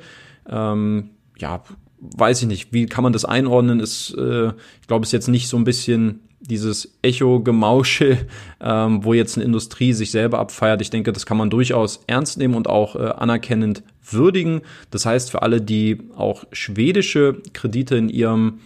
[0.49, 1.63] Ähm, ja,
[1.99, 3.79] weiß ich nicht, wie kann man das einordnen?
[3.79, 4.47] Ist, äh,
[4.81, 8.27] ich glaube, es ist jetzt nicht so ein bisschen dieses Echo-Gemauschel,
[8.61, 10.81] ähm, wo jetzt eine Industrie sich selber abfeiert.
[10.81, 14.61] Ich denke, das kann man durchaus ernst nehmen und auch äh, anerkennend würdigen.
[14.91, 18.59] Das heißt, für alle, die auch schwedische Kredite in ihrem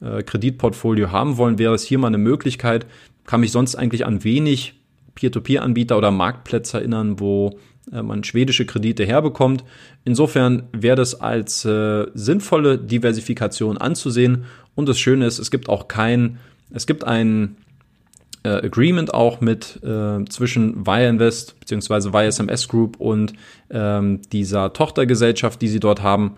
[0.00, 2.86] äh, Kreditportfolio haben wollen, wäre es hier mal eine Möglichkeit.
[3.26, 4.74] Kann mich sonst eigentlich an wenig
[5.14, 7.58] Peer-to-Peer-Anbieter oder Marktplätze erinnern, wo
[7.92, 9.64] äh, man schwedische Kredite herbekommt.
[10.04, 14.44] Insofern wäre das als äh, sinnvolle Diversifikation anzusehen.
[14.74, 16.38] Und das Schöne ist, es gibt auch kein
[16.70, 17.56] es gibt ein
[18.44, 22.12] äh, Agreement auch mit äh, zwischen Via Invest bzw.
[22.12, 23.32] Via SMS Group und
[23.70, 26.36] ähm, dieser Tochtergesellschaft, die sie dort haben,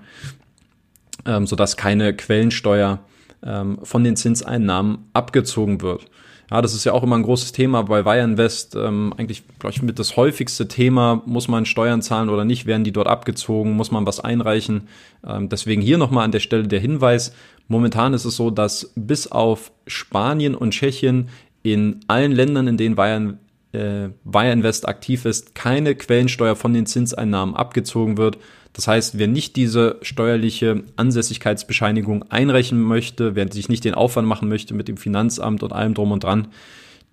[1.26, 3.00] ähm, sodass keine Quellensteuer
[3.44, 6.06] ähm, von den Zinseinnahmen abgezogen wird.
[6.50, 8.74] Ja, das ist ja auch immer ein großes Thema bei Wire Invest.
[8.74, 12.82] Ähm, eigentlich, glaube ich, mit das häufigste Thema, muss man Steuern zahlen oder nicht, werden
[12.82, 14.88] die dort abgezogen, muss man was einreichen.
[15.24, 17.32] Ähm, deswegen hier nochmal an der Stelle der Hinweis.
[17.70, 21.28] Momentan ist es so, dass bis auf Spanien und Tschechien
[21.62, 23.38] in allen Ländern, in denen Wire,
[23.70, 28.38] äh, Wire Invest aktiv ist, keine Quellensteuer von den Zinseinnahmen abgezogen wird.
[28.72, 34.48] Das heißt, wer nicht diese steuerliche Ansässigkeitsbescheinigung einreichen möchte, wer sich nicht den Aufwand machen
[34.48, 36.48] möchte mit dem Finanzamt und allem drum und dran,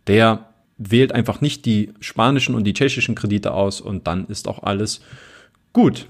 [0.07, 4.63] der wählt einfach nicht die spanischen und die tschechischen Kredite aus und dann ist auch
[4.63, 5.01] alles
[5.71, 6.07] gut.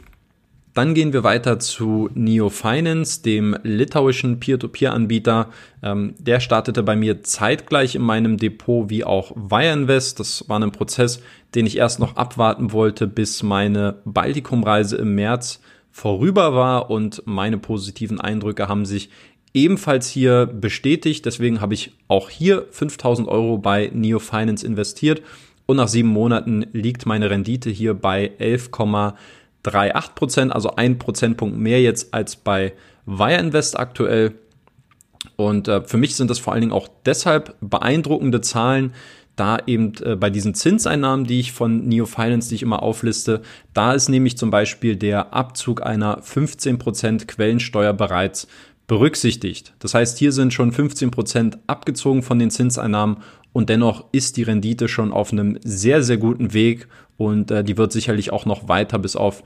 [0.78, 5.50] Dann gehen wir weiter zu Neo Finance, dem litauischen Peer-to-Peer-Anbieter.
[5.82, 10.20] Ähm, der startete bei mir zeitgleich in meinem Depot wie auch Wireinvest.
[10.20, 11.20] Das war ein Prozess,
[11.56, 17.58] den ich erst noch abwarten wollte, bis meine Baltikum-Reise im März vorüber war und meine
[17.58, 19.10] positiven Eindrücke haben sich
[19.56, 21.26] ebenfalls hier bestätigt.
[21.26, 25.24] Deswegen habe ich auch hier 5000 Euro bei Neo Finance investiert
[25.68, 29.14] und nach sieben Monaten liegt meine Rendite hier bei 11,5
[29.68, 32.74] 3,8 Prozent, also ein Prozentpunkt mehr jetzt als bei
[33.06, 34.36] Wire Invest aktuell.
[35.36, 38.94] Und äh, für mich sind das vor allen Dingen auch deshalb beeindruckende Zahlen,
[39.36, 43.42] da eben äh, bei diesen Zinseinnahmen, die ich von Neo Finance, die ich immer aufliste,
[43.74, 48.48] da ist nämlich zum Beispiel der Abzug einer 15% Quellensteuer bereits
[48.88, 49.74] berücksichtigt.
[49.80, 53.18] Das heißt, hier sind schon 15% abgezogen von den Zinseinnahmen
[53.52, 57.78] und dennoch ist die Rendite schon auf einem sehr, sehr guten Weg und äh, die
[57.78, 59.44] wird sicherlich auch noch weiter bis auf,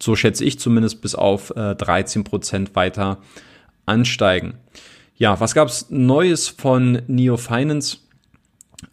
[0.00, 3.18] so schätze ich zumindest, bis auf äh, 13 Prozent weiter
[3.86, 4.54] ansteigen.
[5.16, 7.98] Ja, was gab es Neues von Neo Finance?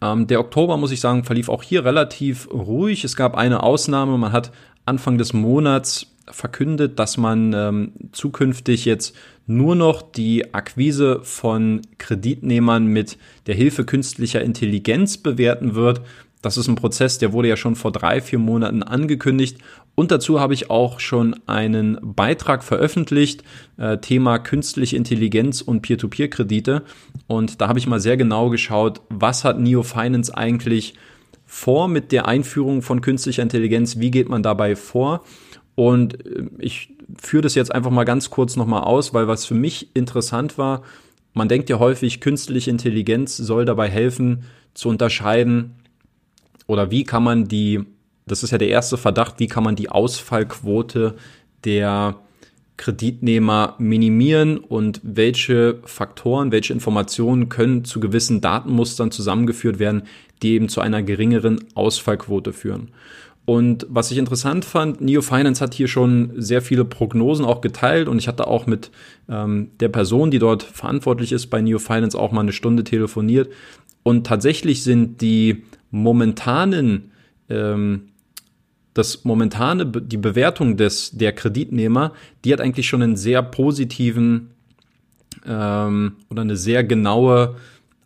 [0.00, 3.04] Ähm, der Oktober, muss ich sagen, verlief auch hier relativ ruhig.
[3.04, 4.16] Es gab eine Ausnahme.
[4.18, 4.52] Man hat
[4.86, 9.14] Anfang des Monats verkündet, dass man ähm, zukünftig jetzt
[9.46, 16.00] nur noch die Akquise von Kreditnehmern mit der Hilfe künstlicher Intelligenz bewerten wird.
[16.42, 19.58] Das ist ein Prozess, der wurde ja schon vor drei, vier Monaten angekündigt.
[19.94, 23.44] Und dazu habe ich auch schon einen Beitrag veröffentlicht,
[23.76, 26.82] äh, Thema künstliche Intelligenz und Peer-to-Peer-Kredite.
[27.26, 30.94] Und da habe ich mal sehr genau geschaut, was hat Neo Finance eigentlich
[31.44, 33.98] vor mit der Einführung von künstlicher Intelligenz?
[33.98, 35.22] Wie geht man dabei vor?
[35.74, 39.54] Und äh, ich führe das jetzt einfach mal ganz kurz nochmal aus, weil was für
[39.54, 40.82] mich interessant war,
[41.34, 45.76] man denkt ja häufig, künstliche Intelligenz soll dabei helfen zu unterscheiden,
[46.66, 47.80] oder wie kann man die,
[48.26, 51.14] das ist ja der erste Verdacht, wie kann man die Ausfallquote
[51.64, 52.16] der
[52.76, 60.04] Kreditnehmer minimieren und welche Faktoren, welche Informationen können zu gewissen Datenmustern zusammengeführt werden,
[60.42, 62.88] die eben zu einer geringeren Ausfallquote führen.
[63.44, 68.06] Und was ich interessant fand, Neo Finance hat hier schon sehr viele Prognosen auch geteilt
[68.06, 68.90] und ich hatte auch mit
[69.28, 73.50] ähm, der Person, die dort verantwortlich ist bei Neo Finance, auch mal eine Stunde telefoniert.
[74.04, 77.10] Und tatsächlich sind die momentanen
[77.48, 78.12] ähm,
[78.94, 82.12] das momentane, die Bewertung des, der Kreditnehmer,
[82.44, 84.50] die hat eigentlich schon einen sehr positiven
[85.46, 87.56] ähm, oder eine sehr genaue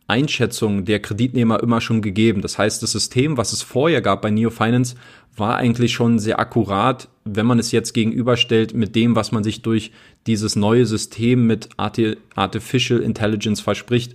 [0.09, 2.43] Einschätzung der Kreditnehmer immer schon gegeben.
[2.43, 4.97] Das heißt, das System, was es vorher gab bei Neo Finance,
[5.37, 9.63] war eigentlich schon sehr akkurat, wenn man es jetzt gegenüberstellt mit dem, was man sich
[9.63, 9.93] durch
[10.27, 14.15] dieses neue System mit Artificial Intelligence verspricht.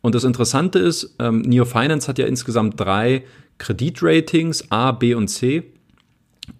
[0.00, 3.24] Und das Interessante ist, ähm, Neo Finance hat ja insgesamt drei
[3.58, 5.64] Kreditratings, A, B und C.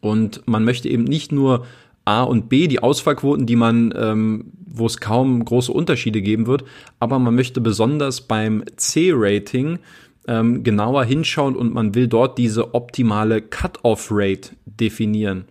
[0.01, 1.67] Und man möchte eben nicht nur
[2.05, 6.65] A und B, die Ausfallquoten, die man, ähm, wo es kaum große Unterschiede geben wird,
[7.01, 9.79] aber man möchte besonders beim C-Rating
[10.27, 15.45] ähm, genauer hinschauen und man will dort diese optimale Cut-off-Rate definieren.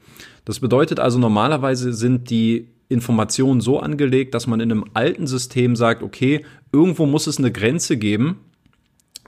[0.46, 5.76] Das bedeutet also normalerweise sind die Informationen so angelegt, dass man in einem alten System
[5.76, 8.40] sagt, okay, irgendwo muss es eine Grenze geben,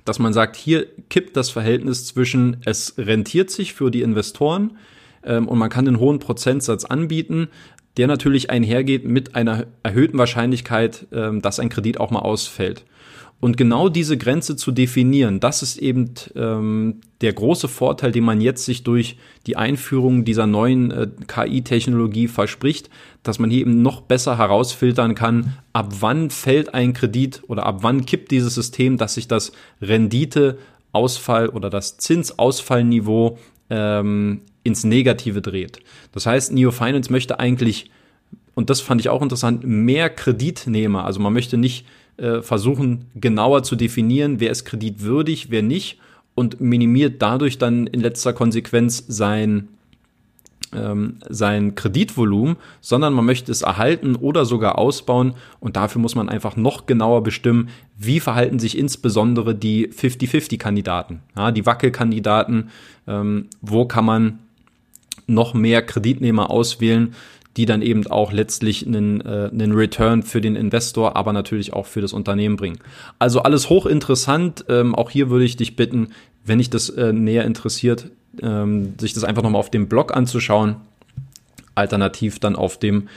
[0.04, 4.78] dass man sagt, hier kippt das Verhältnis zwischen es rentiert sich für die Investoren
[5.26, 7.50] und man kann einen hohen Prozentsatz anbieten,
[7.98, 12.86] der natürlich einhergeht mit einer erhöhten Wahrscheinlichkeit, ähm, dass ein Kredit auch mal ausfällt.
[13.42, 18.40] Und genau diese Grenze zu definieren, das ist eben ähm, der große Vorteil, den man
[18.40, 22.90] jetzt sich durch die Einführung dieser neuen äh, KI-Technologie verspricht,
[23.24, 27.80] dass man hier eben noch besser herausfiltern kann, ab wann fällt ein Kredit oder ab
[27.82, 33.38] wann kippt dieses System, dass sich das Renditeausfall oder das Zinsausfallniveau
[33.70, 35.80] ähm, ins Negative dreht.
[36.12, 37.92] Das heißt, Neo Finance möchte eigentlich,
[38.56, 41.06] und das fand ich auch interessant, mehr Kreditnehmer.
[41.06, 41.86] Also man möchte nicht
[42.18, 46.00] äh, versuchen, genauer zu definieren, wer ist kreditwürdig, wer nicht
[46.34, 49.68] und minimiert dadurch dann in letzter Konsequenz sein,
[50.74, 56.28] ähm, sein Kreditvolumen, sondern man möchte es erhalten oder sogar ausbauen und dafür muss man
[56.28, 62.70] einfach noch genauer bestimmen, wie verhalten sich insbesondere die 50-50-Kandidaten, ja, die Wackelkandidaten,
[63.08, 64.40] ähm, wo kann man
[65.28, 67.16] noch mehr Kreditnehmer auswählen,
[67.58, 71.86] die dann eben auch letztlich einen, äh, einen Return für den Investor, aber natürlich auch
[71.86, 72.80] für das Unternehmen bringen.
[73.18, 74.66] Also alles hochinteressant.
[74.68, 76.10] Ähm, auch hier würde ich dich bitten,
[76.44, 78.10] wenn dich das äh, näher interessiert,
[78.42, 80.76] ähm, sich das einfach nochmal auf dem Blog anzuschauen.
[81.76, 83.08] Alternativ dann auf dem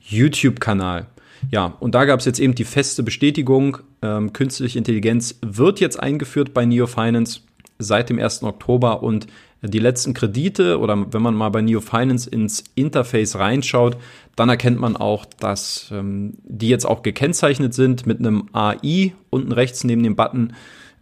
[0.00, 1.06] YouTube-Kanal.
[1.50, 6.00] Ja, und da gab es jetzt eben die feste Bestätigung, ähm, künstliche Intelligenz wird jetzt
[6.00, 7.40] eingeführt bei Neo Finance
[7.78, 8.42] seit dem 1.
[8.42, 9.26] Oktober und
[9.62, 13.96] die letzten Kredite oder wenn man mal bei Neo Finance ins Interface reinschaut,
[14.36, 19.52] dann erkennt man auch, dass ähm, die jetzt auch gekennzeichnet sind mit einem AI unten
[19.52, 20.52] rechts neben dem Button.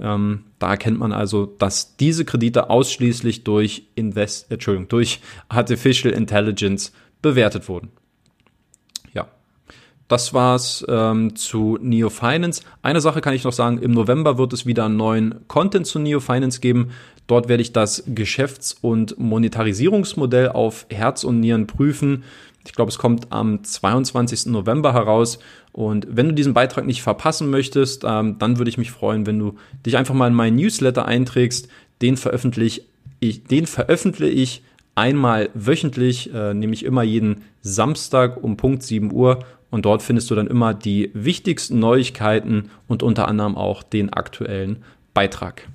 [0.01, 6.93] Ähm, da erkennt man also, dass diese Kredite ausschließlich durch Invest, Entschuldigung, durch Artificial Intelligence
[7.23, 7.91] bewertet wurden.
[9.13, 9.29] Ja,
[10.09, 12.63] das war's ähm, zu Neo Finance.
[12.83, 15.99] Eine Sache kann ich noch sagen: Im November wird es wieder einen neuen Content zu
[15.99, 16.91] Neo Finance geben.
[17.27, 22.25] Dort werde ich das Geschäfts- und Monetarisierungsmodell auf Herz und Nieren prüfen.
[22.67, 24.47] Ich glaube, es kommt am 22.
[24.47, 25.39] November heraus.
[25.73, 29.39] Und wenn du diesen Beitrag nicht verpassen möchtest, ähm, dann würde ich mich freuen, wenn
[29.39, 31.69] du dich einfach mal in meinen Newsletter einträgst.
[32.01, 32.83] Den veröffentliche
[33.21, 34.63] ich, den veröffentliche ich
[34.95, 39.45] einmal wöchentlich, äh, nämlich immer jeden Samstag um Punkt 7 Uhr.
[39.71, 44.85] Und dort findest du dann immer die wichtigsten Neuigkeiten und unter anderem auch den aktuellen
[45.15, 45.69] Beitrag.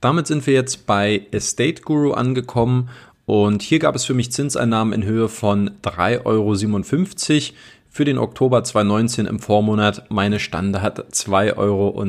[0.00, 2.88] Damit sind wir jetzt bei Estate Guru angekommen
[3.26, 7.54] und hier gab es für mich Zinseinnahmen in Höhe von 3,57 Euro
[7.90, 10.10] für den Oktober 2019 im Vormonat.
[10.10, 12.06] Meine Standard 2,76 Euro.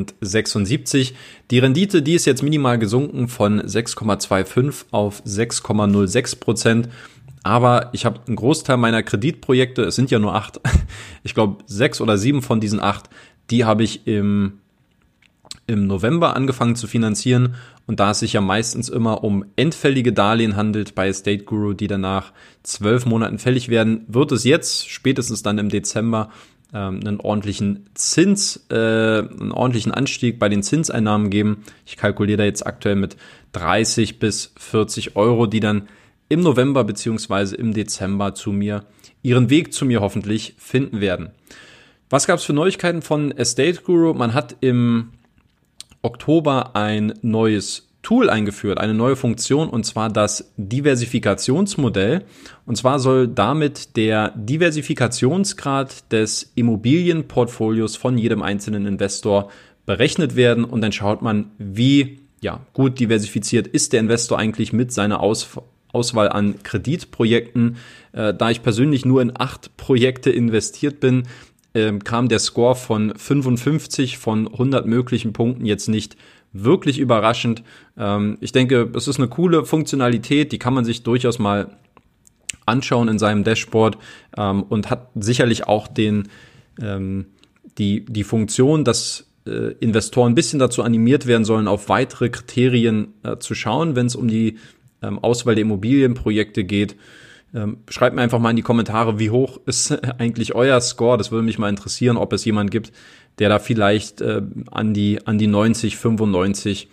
[1.50, 6.90] Die Rendite, die ist jetzt minimal gesunken von 6,25 auf 6,06 Prozent.
[7.44, 10.62] Aber ich habe einen Großteil meiner Kreditprojekte, es sind ja nur acht,
[11.24, 13.10] ich glaube sechs oder sieben von diesen acht,
[13.50, 14.61] die habe ich im
[15.67, 17.56] im November angefangen zu finanzieren
[17.88, 21.88] und da es sich ja meistens immer um endfällige Darlehen handelt bei Estate Guru, die
[21.88, 26.30] danach zwölf Monaten fällig werden, wird es jetzt spätestens dann im Dezember
[26.74, 31.63] ähm, einen ordentlichen Zins, äh, einen ordentlichen Anstieg bei den Zinseinnahmen geben.
[31.86, 33.17] Ich kalkuliere da jetzt aktuell mit
[33.54, 35.88] 30 bis 40 Euro, die dann
[36.30, 38.86] im November beziehungsweise im Dezember zu mir
[39.21, 41.30] ihren Weg zu mir hoffentlich finden werden.
[42.10, 44.13] Was gab es für Neuigkeiten von Estate Guru?
[44.13, 45.12] Man hat im
[46.02, 52.24] Oktober ein neues Tool eingeführt, eine neue Funktion, und zwar das Diversifikationsmodell.
[52.66, 59.52] Und zwar soll damit der Diversifikationsgrad des Immobilienportfolios von jedem einzelnen Investor
[59.86, 60.64] berechnet werden.
[60.64, 65.48] Und dann schaut man, wie ja, gut diversifiziert ist der Investor eigentlich mit seiner Aus
[65.94, 67.76] Auswahl an Kreditprojekten.
[68.14, 71.24] Äh, da ich persönlich nur in acht Projekte investiert bin,
[71.74, 76.18] ähm, kam der Score von 55 von 100 möglichen Punkten jetzt nicht
[76.54, 77.64] wirklich überraschend.
[77.98, 81.78] Ähm, ich denke, es ist eine coole Funktionalität, die kann man sich durchaus mal
[82.66, 83.98] anschauen in seinem Dashboard
[84.38, 86.30] ähm, und hat sicherlich auch den,
[86.82, 87.26] ähm,
[87.78, 93.14] die, die Funktion, dass äh, Investoren ein bisschen dazu animiert werden sollen, auf weitere Kriterien
[93.24, 94.58] äh, zu schauen, wenn es um die
[95.02, 96.95] ähm, Auswahl der Immobilienprojekte geht.
[97.54, 101.18] Ähm, schreibt mir einfach mal in die Kommentare, wie hoch ist eigentlich euer Score.
[101.18, 102.91] Das würde mich mal interessieren, ob es jemand gibt,
[103.39, 104.41] der da vielleicht äh,
[104.72, 106.89] an die an die 90, 95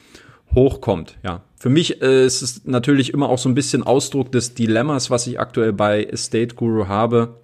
[0.55, 1.19] hochkommt.
[1.23, 5.11] Ja, für mich äh, ist es natürlich immer auch so ein bisschen Ausdruck des Dilemmas,
[5.11, 7.37] was ich aktuell bei Estate Guru habe.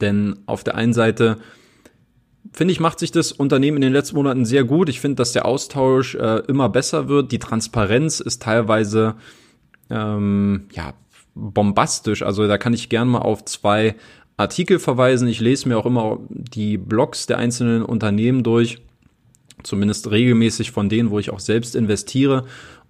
[0.00, 1.38] Denn auf der einen Seite
[2.52, 4.88] finde ich, macht sich das Unternehmen in den letzten Monaten sehr gut.
[4.88, 7.32] Ich finde, dass der Austausch äh, immer besser wird.
[7.32, 9.16] Die Transparenz ist teilweise
[9.90, 10.94] ähm, ja
[11.34, 12.22] bombastisch.
[12.22, 13.94] Also da kann ich gern mal auf zwei
[14.36, 15.28] Artikel verweisen.
[15.28, 18.78] Ich lese mir auch immer die Blogs der einzelnen Unternehmen durch,
[19.62, 22.44] zumindest regelmäßig von denen, wo ich auch selbst investiere.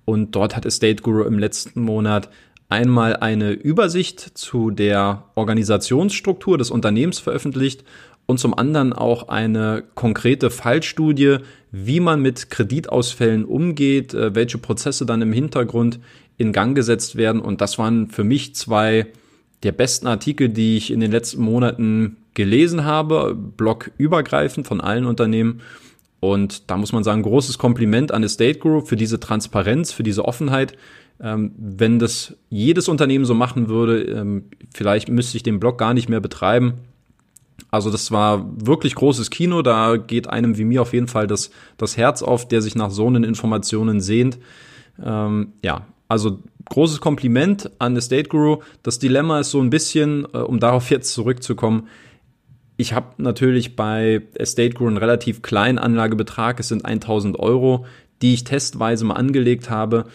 [0.05, 2.29] Und dort hat Estate Guru im letzten Monat
[2.69, 7.85] einmal eine Übersicht zu der Organisationsstruktur des Unternehmens veröffentlicht
[8.27, 11.39] und zum anderen auch eine konkrete Fallstudie,
[11.73, 16.01] wie man mit Kreditausfällen umgeht, äh, welche Prozesse dann im Hintergrund
[16.37, 17.41] in Gang gesetzt werden.
[17.41, 19.07] Und das waren für mich zwei
[19.63, 25.61] der besten Artikel, die ich in den letzten Monaten gelesen habe, blogübergreifend von allen Unternehmen.
[26.21, 30.25] Und da muss man sagen, großes Kompliment an Estate Group für diese Transparenz, für diese
[30.25, 30.77] Offenheit.
[31.21, 35.95] Ähm, wenn das jedes Unternehmen so machen würde, ähm, vielleicht müsste ich den Blog gar
[35.95, 36.75] nicht mehr betreiben.
[37.71, 39.63] Also das war wirklich großes Kino.
[39.63, 42.91] Da geht einem wie mir auf jeden Fall das, das Herz auf, der sich nach
[42.91, 44.39] so einen Informationen sehnt.
[45.05, 48.59] Ähm, ja, also großes Kompliment an Estate Guru.
[48.83, 51.89] Das Dilemma ist so ein bisschen, äh, um darauf jetzt zurückzukommen,
[52.77, 57.87] ich habe natürlich bei Estate Guru einen relativ kleinen Anlagebetrag, es sind 1000 Euro,
[58.21, 60.07] die ich testweise mal angelegt habe.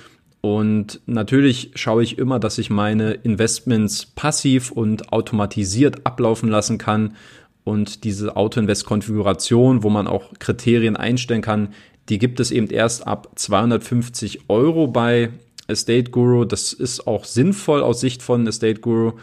[0.41, 7.15] Und natürlich schaue ich immer, dass ich meine Investments passiv und automatisiert ablaufen lassen kann.
[7.63, 11.73] Und diese Auto-Invest-Konfiguration, wo man auch Kriterien einstellen kann,
[12.07, 15.29] die gibt es eben erst ab 250 Euro bei
[15.69, 16.45] Estate Guru.
[16.45, 19.13] Das ist auch sinnvoll aus Sicht von Estate Guru.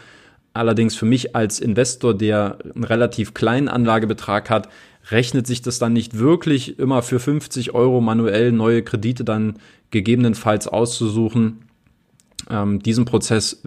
[0.53, 4.69] Allerdings für mich als Investor, der einen relativ kleinen Anlagebetrag hat,
[5.11, 9.57] rechnet sich das dann nicht wirklich immer für 50 Euro manuell neue Kredite dann
[9.91, 11.59] gegebenenfalls auszusuchen.
[12.49, 13.61] Ähm, diesen Prozess,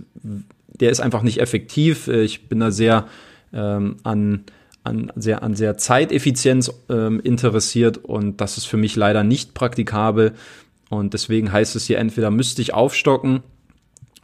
[0.68, 2.08] der ist einfach nicht effektiv.
[2.08, 3.06] Ich bin da sehr
[3.52, 4.44] ähm, an,
[4.84, 10.32] an, sehr, an sehr Zeiteffizienz ähm, interessiert und das ist für mich leider nicht praktikabel.
[10.90, 13.42] Und deswegen heißt es hier entweder müsste ich aufstocken,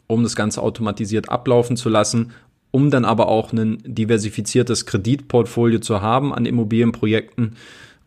[0.08, 2.32] um das Ganze automatisiert ablaufen zu lassen,
[2.72, 7.56] um dann aber auch ein diversifiziertes Kreditportfolio zu haben an Immobilienprojekten.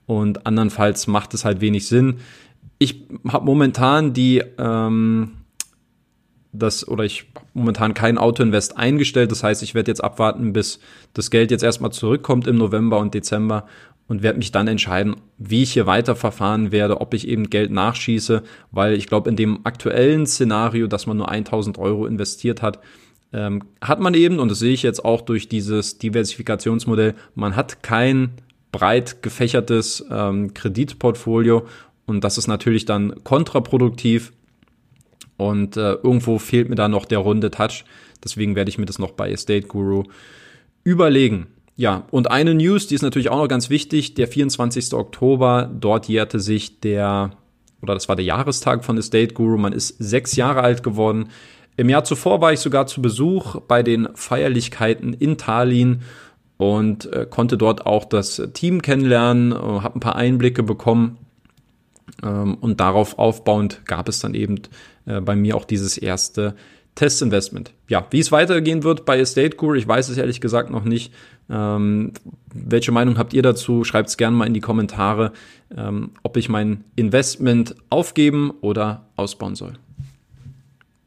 [0.05, 2.17] Und andernfalls macht es halt wenig Sinn.
[2.79, 5.31] Ich habe momentan die ähm,
[6.51, 9.31] das oder ich momentan kein Autoinvest eingestellt.
[9.31, 10.79] Das heißt, ich werde jetzt abwarten, bis
[11.13, 13.67] das Geld jetzt erstmal zurückkommt im November und Dezember
[14.09, 17.71] und werde mich dann entscheiden, wie ich hier weiter verfahren werde, ob ich eben Geld
[17.71, 22.79] nachschieße, weil ich glaube, in dem aktuellen Szenario, dass man nur 1000 Euro investiert hat,
[23.31, 27.83] ähm, hat man eben, und das sehe ich jetzt auch durch dieses Diversifikationsmodell, man hat
[27.83, 28.31] kein
[28.71, 31.67] breit gefächertes ähm, Kreditportfolio
[32.07, 34.33] und das ist natürlich dann kontraproduktiv
[35.37, 37.85] und äh, irgendwo fehlt mir da noch der runde Touch.
[38.23, 40.03] Deswegen werde ich mir das noch bei Estate Guru
[40.83, 41.47] überlegen.
[41.79, 44.13] Ja, und eine News, die ist natürlich auch noch ganz wichtig.
[44.15, 44.93] Der 24.
[44.93, 47.31] Oktober, dort jährte sich der,
[47.81, 49.57] oder das war der Jahrestag von Estate Guru.
[49.57, 51.29] Man ist sechs Jahre alt geworden.
[51.77, 56.01] Im Jahr zuvor war ich sogar zu Besuch bei den Feierlichkeiten in Tallinn
[56.57, 61.17] und äh, konnte dort auch das Team kennenlernen, äh, habe ein paar Einblicke bekommen.
[62.21, 64.63] Ähm, und darauf aufbauend gab es dann eben
[65.05, 66.55] äh, bei mir auch dieses erste
[66.95, 67.71] Testinvestment.
[67.87, 71.13] Ja, wie es weitergehen wird bei Estate Guru, ich weiß es ehrlich gesagt noch nicht.
[71.49, 72.11] Ähm,
[72.53, 73.83] welche Meinung habt ihr dazu?
[73.83, 75.31] Schreibt es gerne mal in die Kommentare,
[75.75, 79.73] ähm, ob ich mein Investment aufgeben oder ausbauen soll.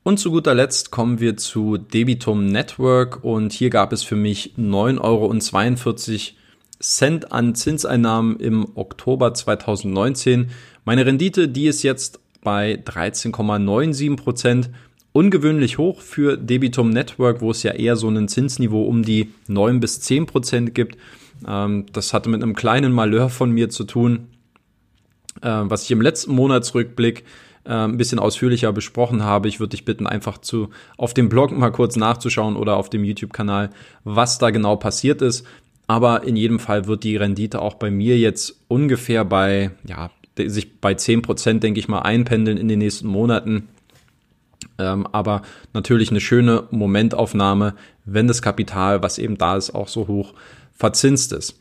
[0.05, 4.55] Und zu guter Letzt kommen wir zu Debitum Network und hier gab es für mich
[4.59, 10.51] 9,42 Euro an Zinseinnahmen im Oktober 2019.
[10.85, 14.71] Meine Rendite, die ist jetzt bei 13,97 Prozent
[15.13, 19.81] ungewöhnlich hoch für Debitum Network, wo es ja eher so ein Zinsniveau um die 9
[19.81, 20.97] bis 10 Prozent gibt.
[21.47, 24.29] Ähm, das hatte mit einem kleinen Malheur von mir zu tun,
[25.43, 27.25] äh, was ich im letzten Monatsrückblick
[27.65, 29.49] äh, ein bisschen ausführlicher besprochen habe.
[29.49, 33.05] Ich würde dich bitten, einfach zu auf dem Blog mal kurz nachzuschauen oder auf dem
[33.05, 33.71] YouTube-Kanal,
[34.05, 35.47] was da genau passiert ist.
[35.87, 40.81] Aber in jedem Fall wird die Rendite auch bei mir jetzt ungefähr bei, ja, sich
[40.81, 43.69] bei 10 Prozent, denke ich mal, einpendeln in den nächsten Monaten.
[44.79, 45.43] Ähm, aber
[45.73, 50.35] natürlich eine schöne Momentaufnahme, wenn das Kapital, was eben da ist, auch so hoch
[50.73, 51.59] verzinst ist.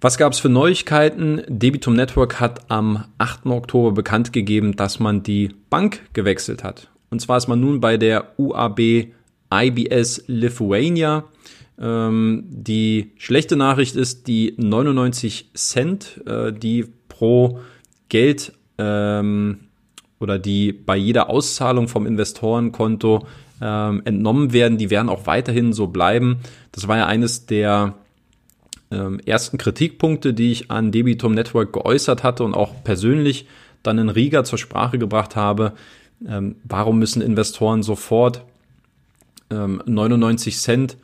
[0.00, 1.42] Was gab es für Neuigkeiten?
[1.46, 3.46] Debitum Network hat am 8.
[3.46, 6.88] Oktober bekannt gegeben, dass man die Bank gewechselt hat.
[7.10, 9.08] Und zwar ist man nun bei der UAB
[9.52, 11.24] IBS Lithuania.
[11.78, 17.60] Ähm, die schlechte Nachricht ist, die 99 Cent, äh, die pro
[18.08, 19.68] Geld ähm,
[20.20, 23.26] oder die bei jeder Auszahlung vom Investorenkonto
[23.60, 26.40] ähm, entnommen werden, die werden auch weiterhin so bleiben.
[26.72, 27.94] Das war ja eines der
[28.90, 33.46] ähm, ersten Kritikpunkte, die ich an Debitum Network geäußert hatte und auch persönlich
[33.82, 35.72] dann in Riga zur Sprache gebracht habe.
[36.26, 38.44] Ähm, warum müssen Investoren sofort
[39.50, 40.96] ähm, 99 Cent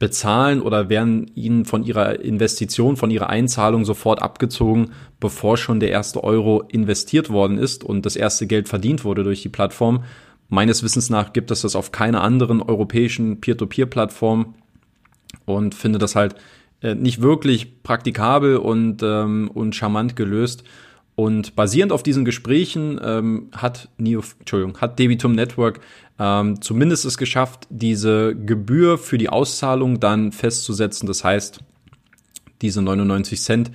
[0.00, 5.90] bezahlen oder werden ihnen von ihrer Investition, von ihrer Einzahlung sofort abgezogen, bevor schon der
[5.90, 10.02] erste Euro investiert worden ist und das erste Geld verdient wurde durch die Plattform.
[10.48, 14.54] Meines Wissens nach gibt es das auf keiner anderen europäischen Peer-to-Peer-Plattform
[15.44, 16.34] und finde das halt
[16.80, 20.64] äh, nicht wirklich praktikabel und, ähm, und charmant gelöst.
[21.20, 25.80] Und basierend auf diesen Gesprächen ähm, hat Neo, Entschuldigung, hat Debitum Network
[26.18, 31.06] ähm, zumindest es geschafft, diese Gebühr für die Auszahlung dann festzusetzen.
[31.06, 31.60] Das heißt,
[32.62, 33.70] diese 99 Cent,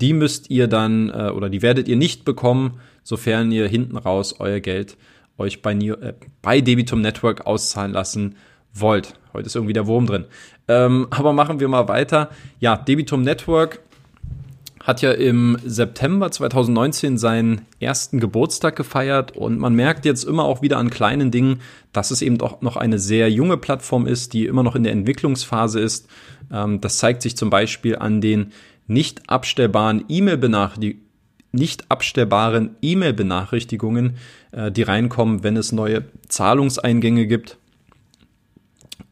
[0.00, 4.36] die müsst ihr dann äh, oder die werdet ihr nicht bekommen, sofern ihr hinten raus
[4.38, 4.96] euer Geld
[5.36, 8.36] euch bei, Neo, äh, bei Debitum Network auszahlen lassen
[8.72, 9.12] wollt.
[9.34, 10.24] Heute ist irgendwie der Wurm drin.
[10.66, 12.30] Ähm, aber machen wir mal weiter.
[12.58, 13.80] Ja, Debitum Network
[14.86, 20.62] hat ja im September 2019 seinen ersten Geburtstag gefeiert und man merkt jetzt immer auch
[20.62, 21.60] wieder an kleinen Dingen,
[21.92, 24.92] dass es eben doch noch eine sehr junge Plattform ist, die immer noch in der
[24.92, 26.08] Entwicklungsphase ist.
[26.52, 28.52] Ähm, das zeigt sich zum Beispiel an den
[28.86, 31.04] nicht abstellbaren E-Mail-Benachrichtigungen
[31.52, 34.16] nicht abstellbaren E-Mail-Benachrichtigungen,
[34.52, 37.56] äh, die reinkommen, wenn es neue Zahlungseingänge gibt.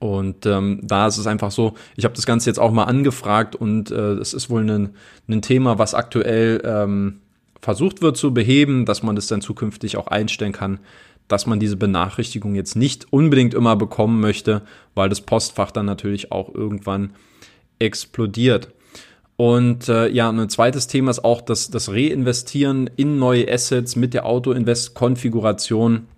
[0.05, 3.57] Und ähm, da ist es einfach so, ich habe das Ganze jetzt auch mal angefragt
[3.57, 4.91] und äh, es ist wohl ein,
[5.31, 7.21] ein Thema, was aktuell ähm,
[7.63, 10.81] versucht wird zu beheben, dass man das dann zukünftig auch einstellen kann,
[11.27, 14.61] dass man diese Benachrichtigung jetzt nicht unbedingt immer bekommen möchte,
[14.95, 17.15] weil das Postfach dann natürlich auch irgendwann
[17.79, 18.75] explodiert.
[19.39, 24.13] Und äh, ja, ein zweites Thema ist auch das, das Reinvestieren in neue Assets mit
[24.13, 26.09] der Auto-Invest-Konfiguration.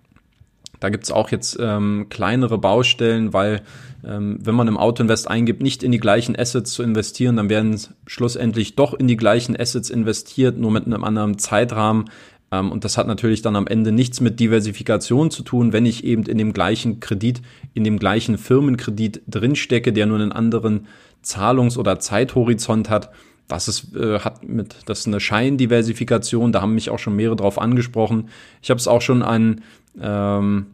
[0.79, 3.61] Da gibt's auch jetzt ähm, kleinere Baustellen, weil
[4.05, 7.79] ähm, wenn man im Autoinvest eingibt, nicht in die gleichen Assets zu investieren, dann werden
[8.05, 12.05] schlussendlich doch in die gleichen Assets investiert, nur mit einem anderen Zeitrahmen.
[12.51, 16.03] Ähm, und das hat natürlich dann am Ende nichts mit Diversifikation zu tun, wenn ich
[16.03, 17.41] eben in dem gleichen Kredit,
[17.73, 20.87] in dem gleichen Firmenkredit drinstecke, der nur einen anderen
[21.23, 23.11] Zahlungs- oder Zeithorizont hat.
[23.47, 27.37] Das ist, äh, hat mit, das ist eine Scheindiversifikation, da haben mich auch schon mehrere
[27.37, 28.29] drauf angesprochen.
[28.61, 29.61] Ich habe es auch schon an
[30.01, 30.67] ähm,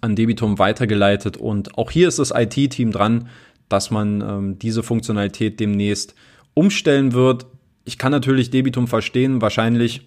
[0.00, 1.36] an Debitum weitergeleitet.
[1.36, 3.28] Und auch hier ist das IT-Team dran,
[3.68, 6.14] dass man ähm, diese Funktionalität demnächst
[6.54, 7.46] umstellen wird.
[7.84, 10.06] Ich kann natürlich Debitum verstehen, wahrscheinlich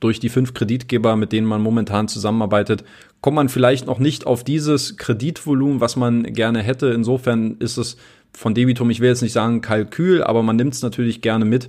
[0.00, 2.84] durch die fünf Kreditgeber, mit denen man momentan zusammenarbeitet,
[3.20, 6.88] kommt man vielleicht noch nicht auf dieses Kreditvolumen, was man gerne hätte.
[6.88, 7.96] Insofern ist es
[8.32, 11.68] von Debitum, ich will jetzt nicht sagen Kalkül, aber man nimmt es natürlich gerne mit.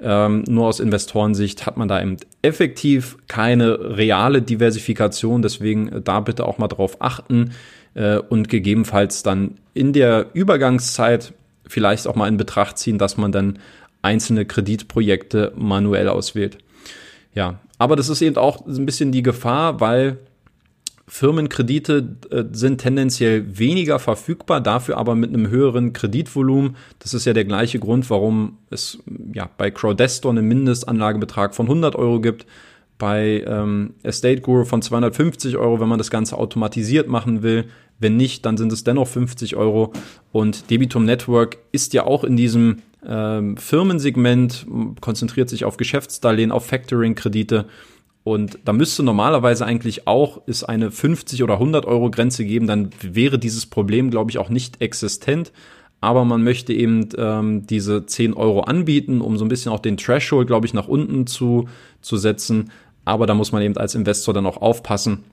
[0.00, 5.42] Ähm, nur aus Investorensicht hat man da eben effektiv keine reale Diversifikation.
[5.42, 7.52] Deswegen äh, da bitte auch mal drauf achten
[7.94, 11.32] äh, und gegebenenfalls dann in der Übergangszeit
[11.66, 13.58] vielleicht auch mal in Betracht ziehen, dass man dann
[14.02, 16.58] einzelne Kreditprojekte manuell auswählt.
[17.34, 20.18] Ja, aber das ist eben auch ein bisschen die Gefahr, weil
[21.08, 26.76] Firmenkredite äh, sind tendenziell weniger verfügbar, dafür aber mit einem höheren Kreditvolumen.
[26.98, 28.98] Das ist ja der gleiche Grund, warum es
[29.32, 32.46] ja bei Crowdestor einen Mindestanlagebetrag von 100 Euro gibt,
[32.98, 37.66] bei ähm, Estate Guru von 250 Euro, wenn man das Ganze automatisiert machen will.
[38.00, 39.92] Wenn nicht, dann sind es dennoch 50 Euro.
[40.30, 44.66] Und Debitum Network ist ja auch in diesem ähm, Firmensegment,
[45.00, 47.66] konzentriert sich auf Geschäftsdarlehen, auf Factoring-Kredite
[48.32, 52.90] und da müsste normalerweise eigentlich auch es eine 50 oder 100 Euro Grenze geben, dann
[53.00, 55.52] wäre dieses Problem, glaube ich, auch nicht existent.
[56.00, 59.96] Aber man möchte eben ähm, diese 10 Euro anbieten, um so ein bisschen auch den
[59.96, 61.68] Threshold, glaube ich, nach unten zu,
[62.02, 62.70] zu setzen.
[63.04, 65.24] Aber da muss man eben als Investor dann auch aufpassen,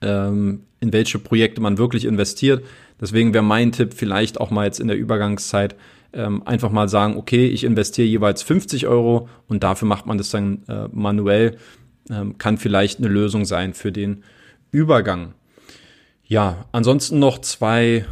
[0.00, 2.62] ähm, in welche Projekte man wirklich investiert.
[3.00, 5.74] Deswegen wäre mein Tipp vielleicht auch mal jetzt in der Übergangszeit
[6.12, 10.30] ähm, einfach mal sagen, okay, ich investiere jeweils 50 Euro und dafür macht man das
[10.30, 11.56] dann äh, manuell
[12.10, 14.24] ähm, kann vielleicht eine Lösung sein für den
[14.70, 15.34] Übergang.
[16.24, 18.06] Ja, ansonsten noch zwei,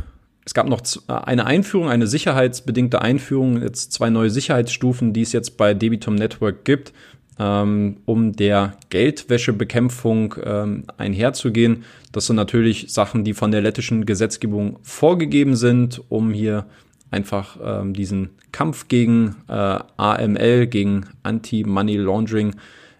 [0.44, 5.32] es gab noch äh, eine Einführung, eine sicherheitsbedingte Einführung, jetzt zwei neue Sicherheitsstufen, die es
[5.32, 6.92] jetzt bei Debitum Network gibt,
[7.38, 11.84] ähm, um der Geldwäschebekämpfung ähm, einherzugehen.
[12.12, 16.66] Das sind natürlich Sachen, die von der lettischen Gesetzgebung vorgegeben sind, um hier
[17.10, 22.54] einfach ähm, diesen Kampf gegen äh, AML, gegen Anti-Money Laundering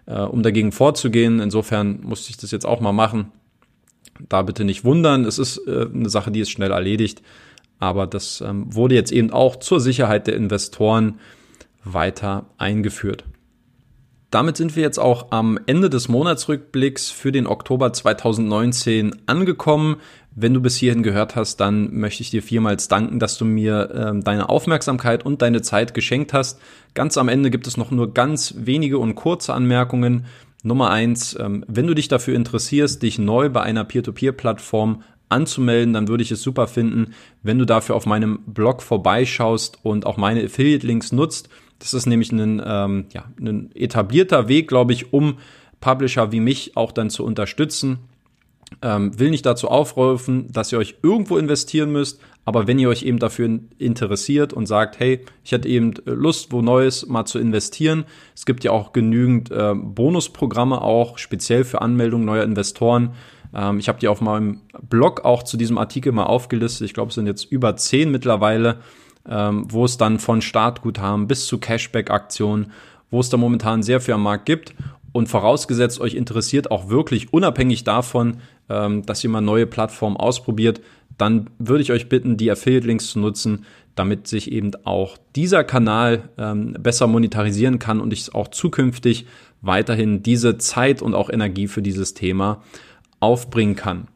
[0.05, 1.39] äh, um dagegen vorzugehen.
[1.39, 3.31] Insofern musste ich das jetzt auch mal machen.
[4.29, 7.21] Da bitte nicht wundern, es ist äh, eine Sache, die ist schnell erledigt.
[7.79, 11.19] Aber das ähm, wurde jetzt eben auch zur Sicherheit der Investoren
[11.83, 13.25] weiter eingeführt.
[14.31, 19.97] Damit sind wir jetzt auch am Ende des Monatsrückblicks für den Oktober 2019 angekommen.
[20.33, 23.91] Wenn du bis hierhin gehört hast, dann möchte ich dir vielmals danken, dass du mir
[23.91, 26.59] äh, deine Aufmerksamkeit und deine Zeit geschenkt hast.
[26.93, 30.25] Ganz am Ende gibt es noch nur ganz wenige und kurze Anmerkungen.
[30.63, 36.07] Nummer eins, ähm, wenn du dich dafür interessierst, dich neu bei einer Peer-to-Peer-Plattform anzumelden, dann
[36.07, 37.13] würde ich es super finden,
[37.43, 41.49] wenn du dafür auf meinem Blog vorbeischaust und auch meine Affiliate-Links nutzt.
[41.81, 45.37] Das ist nämlich ein, ähm, ja, ein etablierter Weg, glaube ich, um
[45.79, 47.97] Publisher wie mich auch dann zu unterstützen.
[48.81, 53.03] Ähm, will nicht dazu aufrufen, dass ihr euch irgendwo investieren müsst, aber wenn ihr euch
[53.03, 58.05] eben dafür interessiert und sagt, hey, ich hätte eben Lust, wo Neues mal zu investieren,
[58.33, 63.13] es gibt ja auch genügend äh, Bonusprogramme auch speziell für Anmeldungen neuer Investoren.
[63.53, 66.85] Ähm, ich habe die auf meinem Blog auch zu diesem Artikel mal aufgelistet.
[66.85, 68.77] Ich glaube, es sind jetzt über zehn mittlerweile,
[69.27, 72.71] ähm, wo es dann von Startguthaben bis zu Cashback-Aktionen,
[73.09, 74.73] wo es da momentan sehr viel am Markt gibt.
[75.11, 78.37] Und vorausgesetzt, euch interessiert auch wirklich unabhängig davon,
[78.69, 80.81] ähm, dass ihr mal neue Plattformen ausprobiert,
[81.17, 83.65] dann würde ich euch bitten, die Affiliate-Links zu nutzen,
[83.95, 89.27] damit sich eben auch dieser Kanal ähm, besser monetarisieren kann und ich auch zukünftig
[89.61, 92.63] weiterhin diese Zeit und auch Energie für dieses Thema
[93.19, 94.07] aufbringen kann.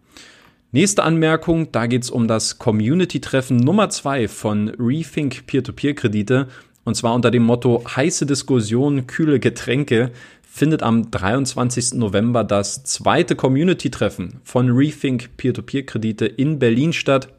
[0.75, 6.49] Nächste Anmerkung, da geht es um das Community-Treffen Nummer zwei von Rethink Peer-to-Peer-Kredite.
[6.83, 10.11] Und zwar unter dem Motto heiße Diskussion, kühle Getränke
[10.41, 11.93] findet am 23.
[11.93, 17.29] November das zweite Community-Treffen von Rethink Peer-to-Peer-Kredite in Berlin statt.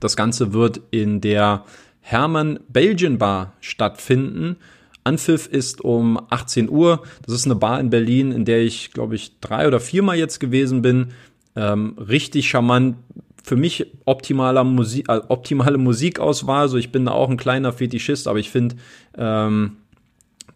[0.00, 1.66] Das Ganze wird in der
[2.00, 4.56] Hermann Belgian Bar stattfinden.
[5.04, 7.02] Anpfiff ist um 18 Uhr.
[7.26, 10.40] Das ist eine Bar in Berlin, in der ich, glaube ich, drei oder viermal jetzt
[10.40, 11.12] gewesen bin.
[11.56, 12.96] Ähm, richtig charmant.
[13.42, 16.62] Für mich optimaler Musik, äh, optimale Musikauswahl.
[16.62, 18.76] Also ich bin da auch ein kleiner Fetischist, aber ich finde,
[19.16, 19.76] ähm,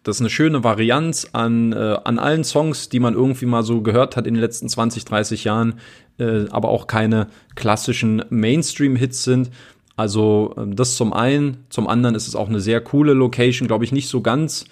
[0.03, 3.81] das ist eine schöne Varianz an, äh, an allen Songs, die man irgendwie mal so
[3.81, 5.75] gehört hat in den letzten 20, 30 Jahren,
[6.17, 9.51] äh, aber auch keine klassischen Mainstream-Hits sind.
[9.95, 11.65] Also ähm, das zum einen.
[11.69, 14.65] Zum anderen ist es auch eine sehr coole Location, glaube ich, nicht so ganz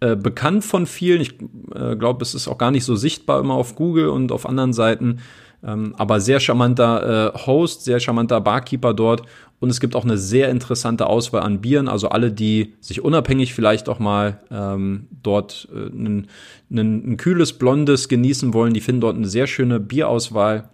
[0.00, 1.20] äh, bekannt von vielen.
[1.20, 1.34] Ich
[1.74, 4.72] äh, glaube, es ist auch gar nicht so sichtbar immer auf Google und auf anderen
[4.72, 5.18] Seiten.
[5.64, 9.22] Ähm, aber sehr charmanter äh, Host, sehr charmanter Barkeeper dort.
[9.58, 11.88] Und es gibt auch eine sehr interessante Auswahl an Bieren.
[11.88, 18.52] Also alle, die sich unabhängig vielleicht auch mal ähm, dort äh, ein, kühles Blondes genießen
[18.52, 20.68] wollen, die finden dort eine sehr schöne Bierauswahl.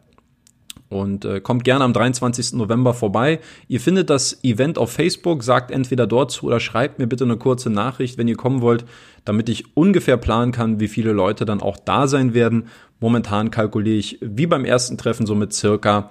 [0.88, 2.52] Und äh, kommt gerne am 23.
[2.52, 3.40] November vorbei.
[3.66, 7.38] Ihr findet das Event auf Facebook, sagt entweder dort zu oder schreibt mir bitte eine
[7.38, 8.84] kurze Nachricht, wenn ihr kommen wollt,
[9.24, 12.64] damit ich ungefähr planen kann, wie viele Leute dann auch da sein werden.
[13.02, 16.10] Momentan kalkuliere ich wie beim ersten Treffen so mit circa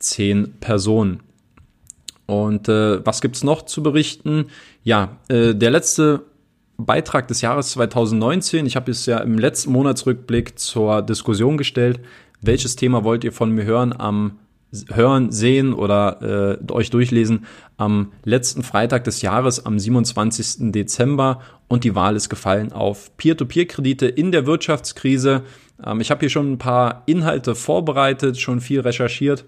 [0.00, 1.20] 10 Personen.
[2.26, 4.46] Und äh, was gibt's noch zu berichten?
[4.82, 6.24] Ja, äh, der letzte
[6.76, 8.66] Beitrag des Jahres 2019.
[8.66, 12.00] Ich habe es ja im letzten Monatsrückblick zur Diskussion gestellt
[12.42, 14.38] welches Thema wollt ihr von mir hören am
[14.92, 17.46] hören, sehen oder äh, euch durchlesen
[17.76, 20.72] am letzten Freitag des Jahres, am 27.
[20.72, 21.40] Dezember.
[21.68, 25.42] Und die Wahl ist gefallen auf Peer-to-Peer-Kredite in der Wirtschaftskrise.
[25.84, 29.44] Ähm, ich habe hier schon ein paar Inhalte vorbereitet, schon viel recherchiert.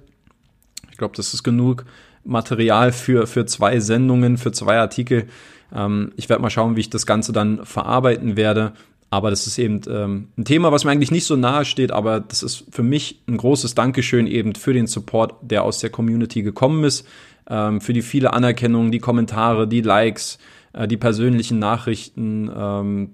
[0.90, 1.84] Ich glaube, das ist genug
[2.24, 5.26] Material für, für zwei Sendungen, für zwei Artikel.
[5.74, 8.72] Ähm, ich werde mal schauen, wie ich das Ganze dann verarbeiten werde.
[9.10, 12.20] Aber das ist eben ähm, ein Thema, was mir eigentlich nicht so nahe steht, aber
[12.20, 16.42] das ist für mich ein großes Dankeschön eben für den Support, der aus der Community
[16.42, 17.06] gekommen ist,
[17.48, 20.38] ähm, für die viele Anerkennung, die Kommentare, die Likes,
[20.72, 22.50] äh, die persönlichen Nachrichten.
[22.54, 23.10] Ähm,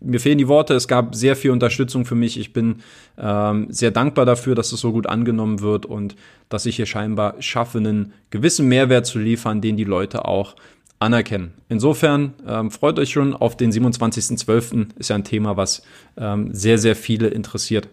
[0.00, 2.38] mir fehlen die Worte, es gab sehr viel Unterstützung für mich.
[2.38, 2.76] Ich bin
[3.18, 6.16] ähm, sehr dankbar dafür, dass es so gut angenommen wird und
[6.48, 10.56] dass ich hier scheinbar schaffe, einen gewissen Mehrwert zu liefern, den die Leute auch
[10.98, 11.54] anerkennen.
[11.68, 14.98] Insofern ähm, freut euch schon auf den 27.12.
[14.98, 15.82] Ist ja ein Thema, was
[16.16, 17.88] ähm, sehr, sehr viele interessiert.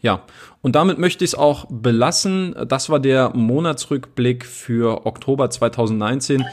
[0.00, 0.22] Ja,
[0.62, 2.54] und damit möchte ich es auch belassen.
[2.68, 6.44] Das war der Monatsrückblick für Oktober 2019.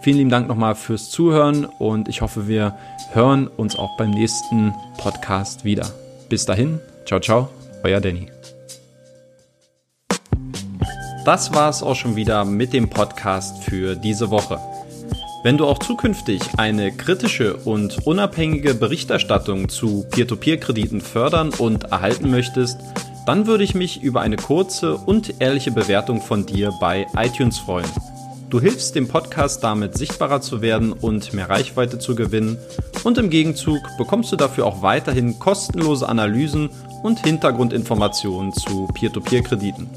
[0.00, 2.76] Vielen lieben Dank nochmal fürs Zuhören und ich hoffe, wir
[3.12, 5.90] hören uns auch beim nächsten Podcast wieder.
[6.28, 7.48] Bis dahin, ciao, ciao,
[7.82, 8.28] euer Danny.
[11.24, 14.58] Das war es auch schon wieder mit dem Podcast für diese Woche.
[15.44, 22.80] Wenn du auch zukünftig eine kritische und unabhängige Berichterstattung zu Peer-to-Peer-Krediten fördern und erhalten möchtest,
[23.24, 27.88] dann würde ich mich über eine kurze und ehrliche Bewertung von dir bei iTunes freuen.
[28.50, 32.58] Du hilfst dem Podcast damit sichtbarer zu werden und mehr Reichweite zu gewinnen
[33.04, 36.68] und im Gegenzug bekommst du dafür auch weiterhin kostenlose Analysen
[37.04, 39.88] und Hintergrundinformationen zu Peer-to-Peer-Krediten.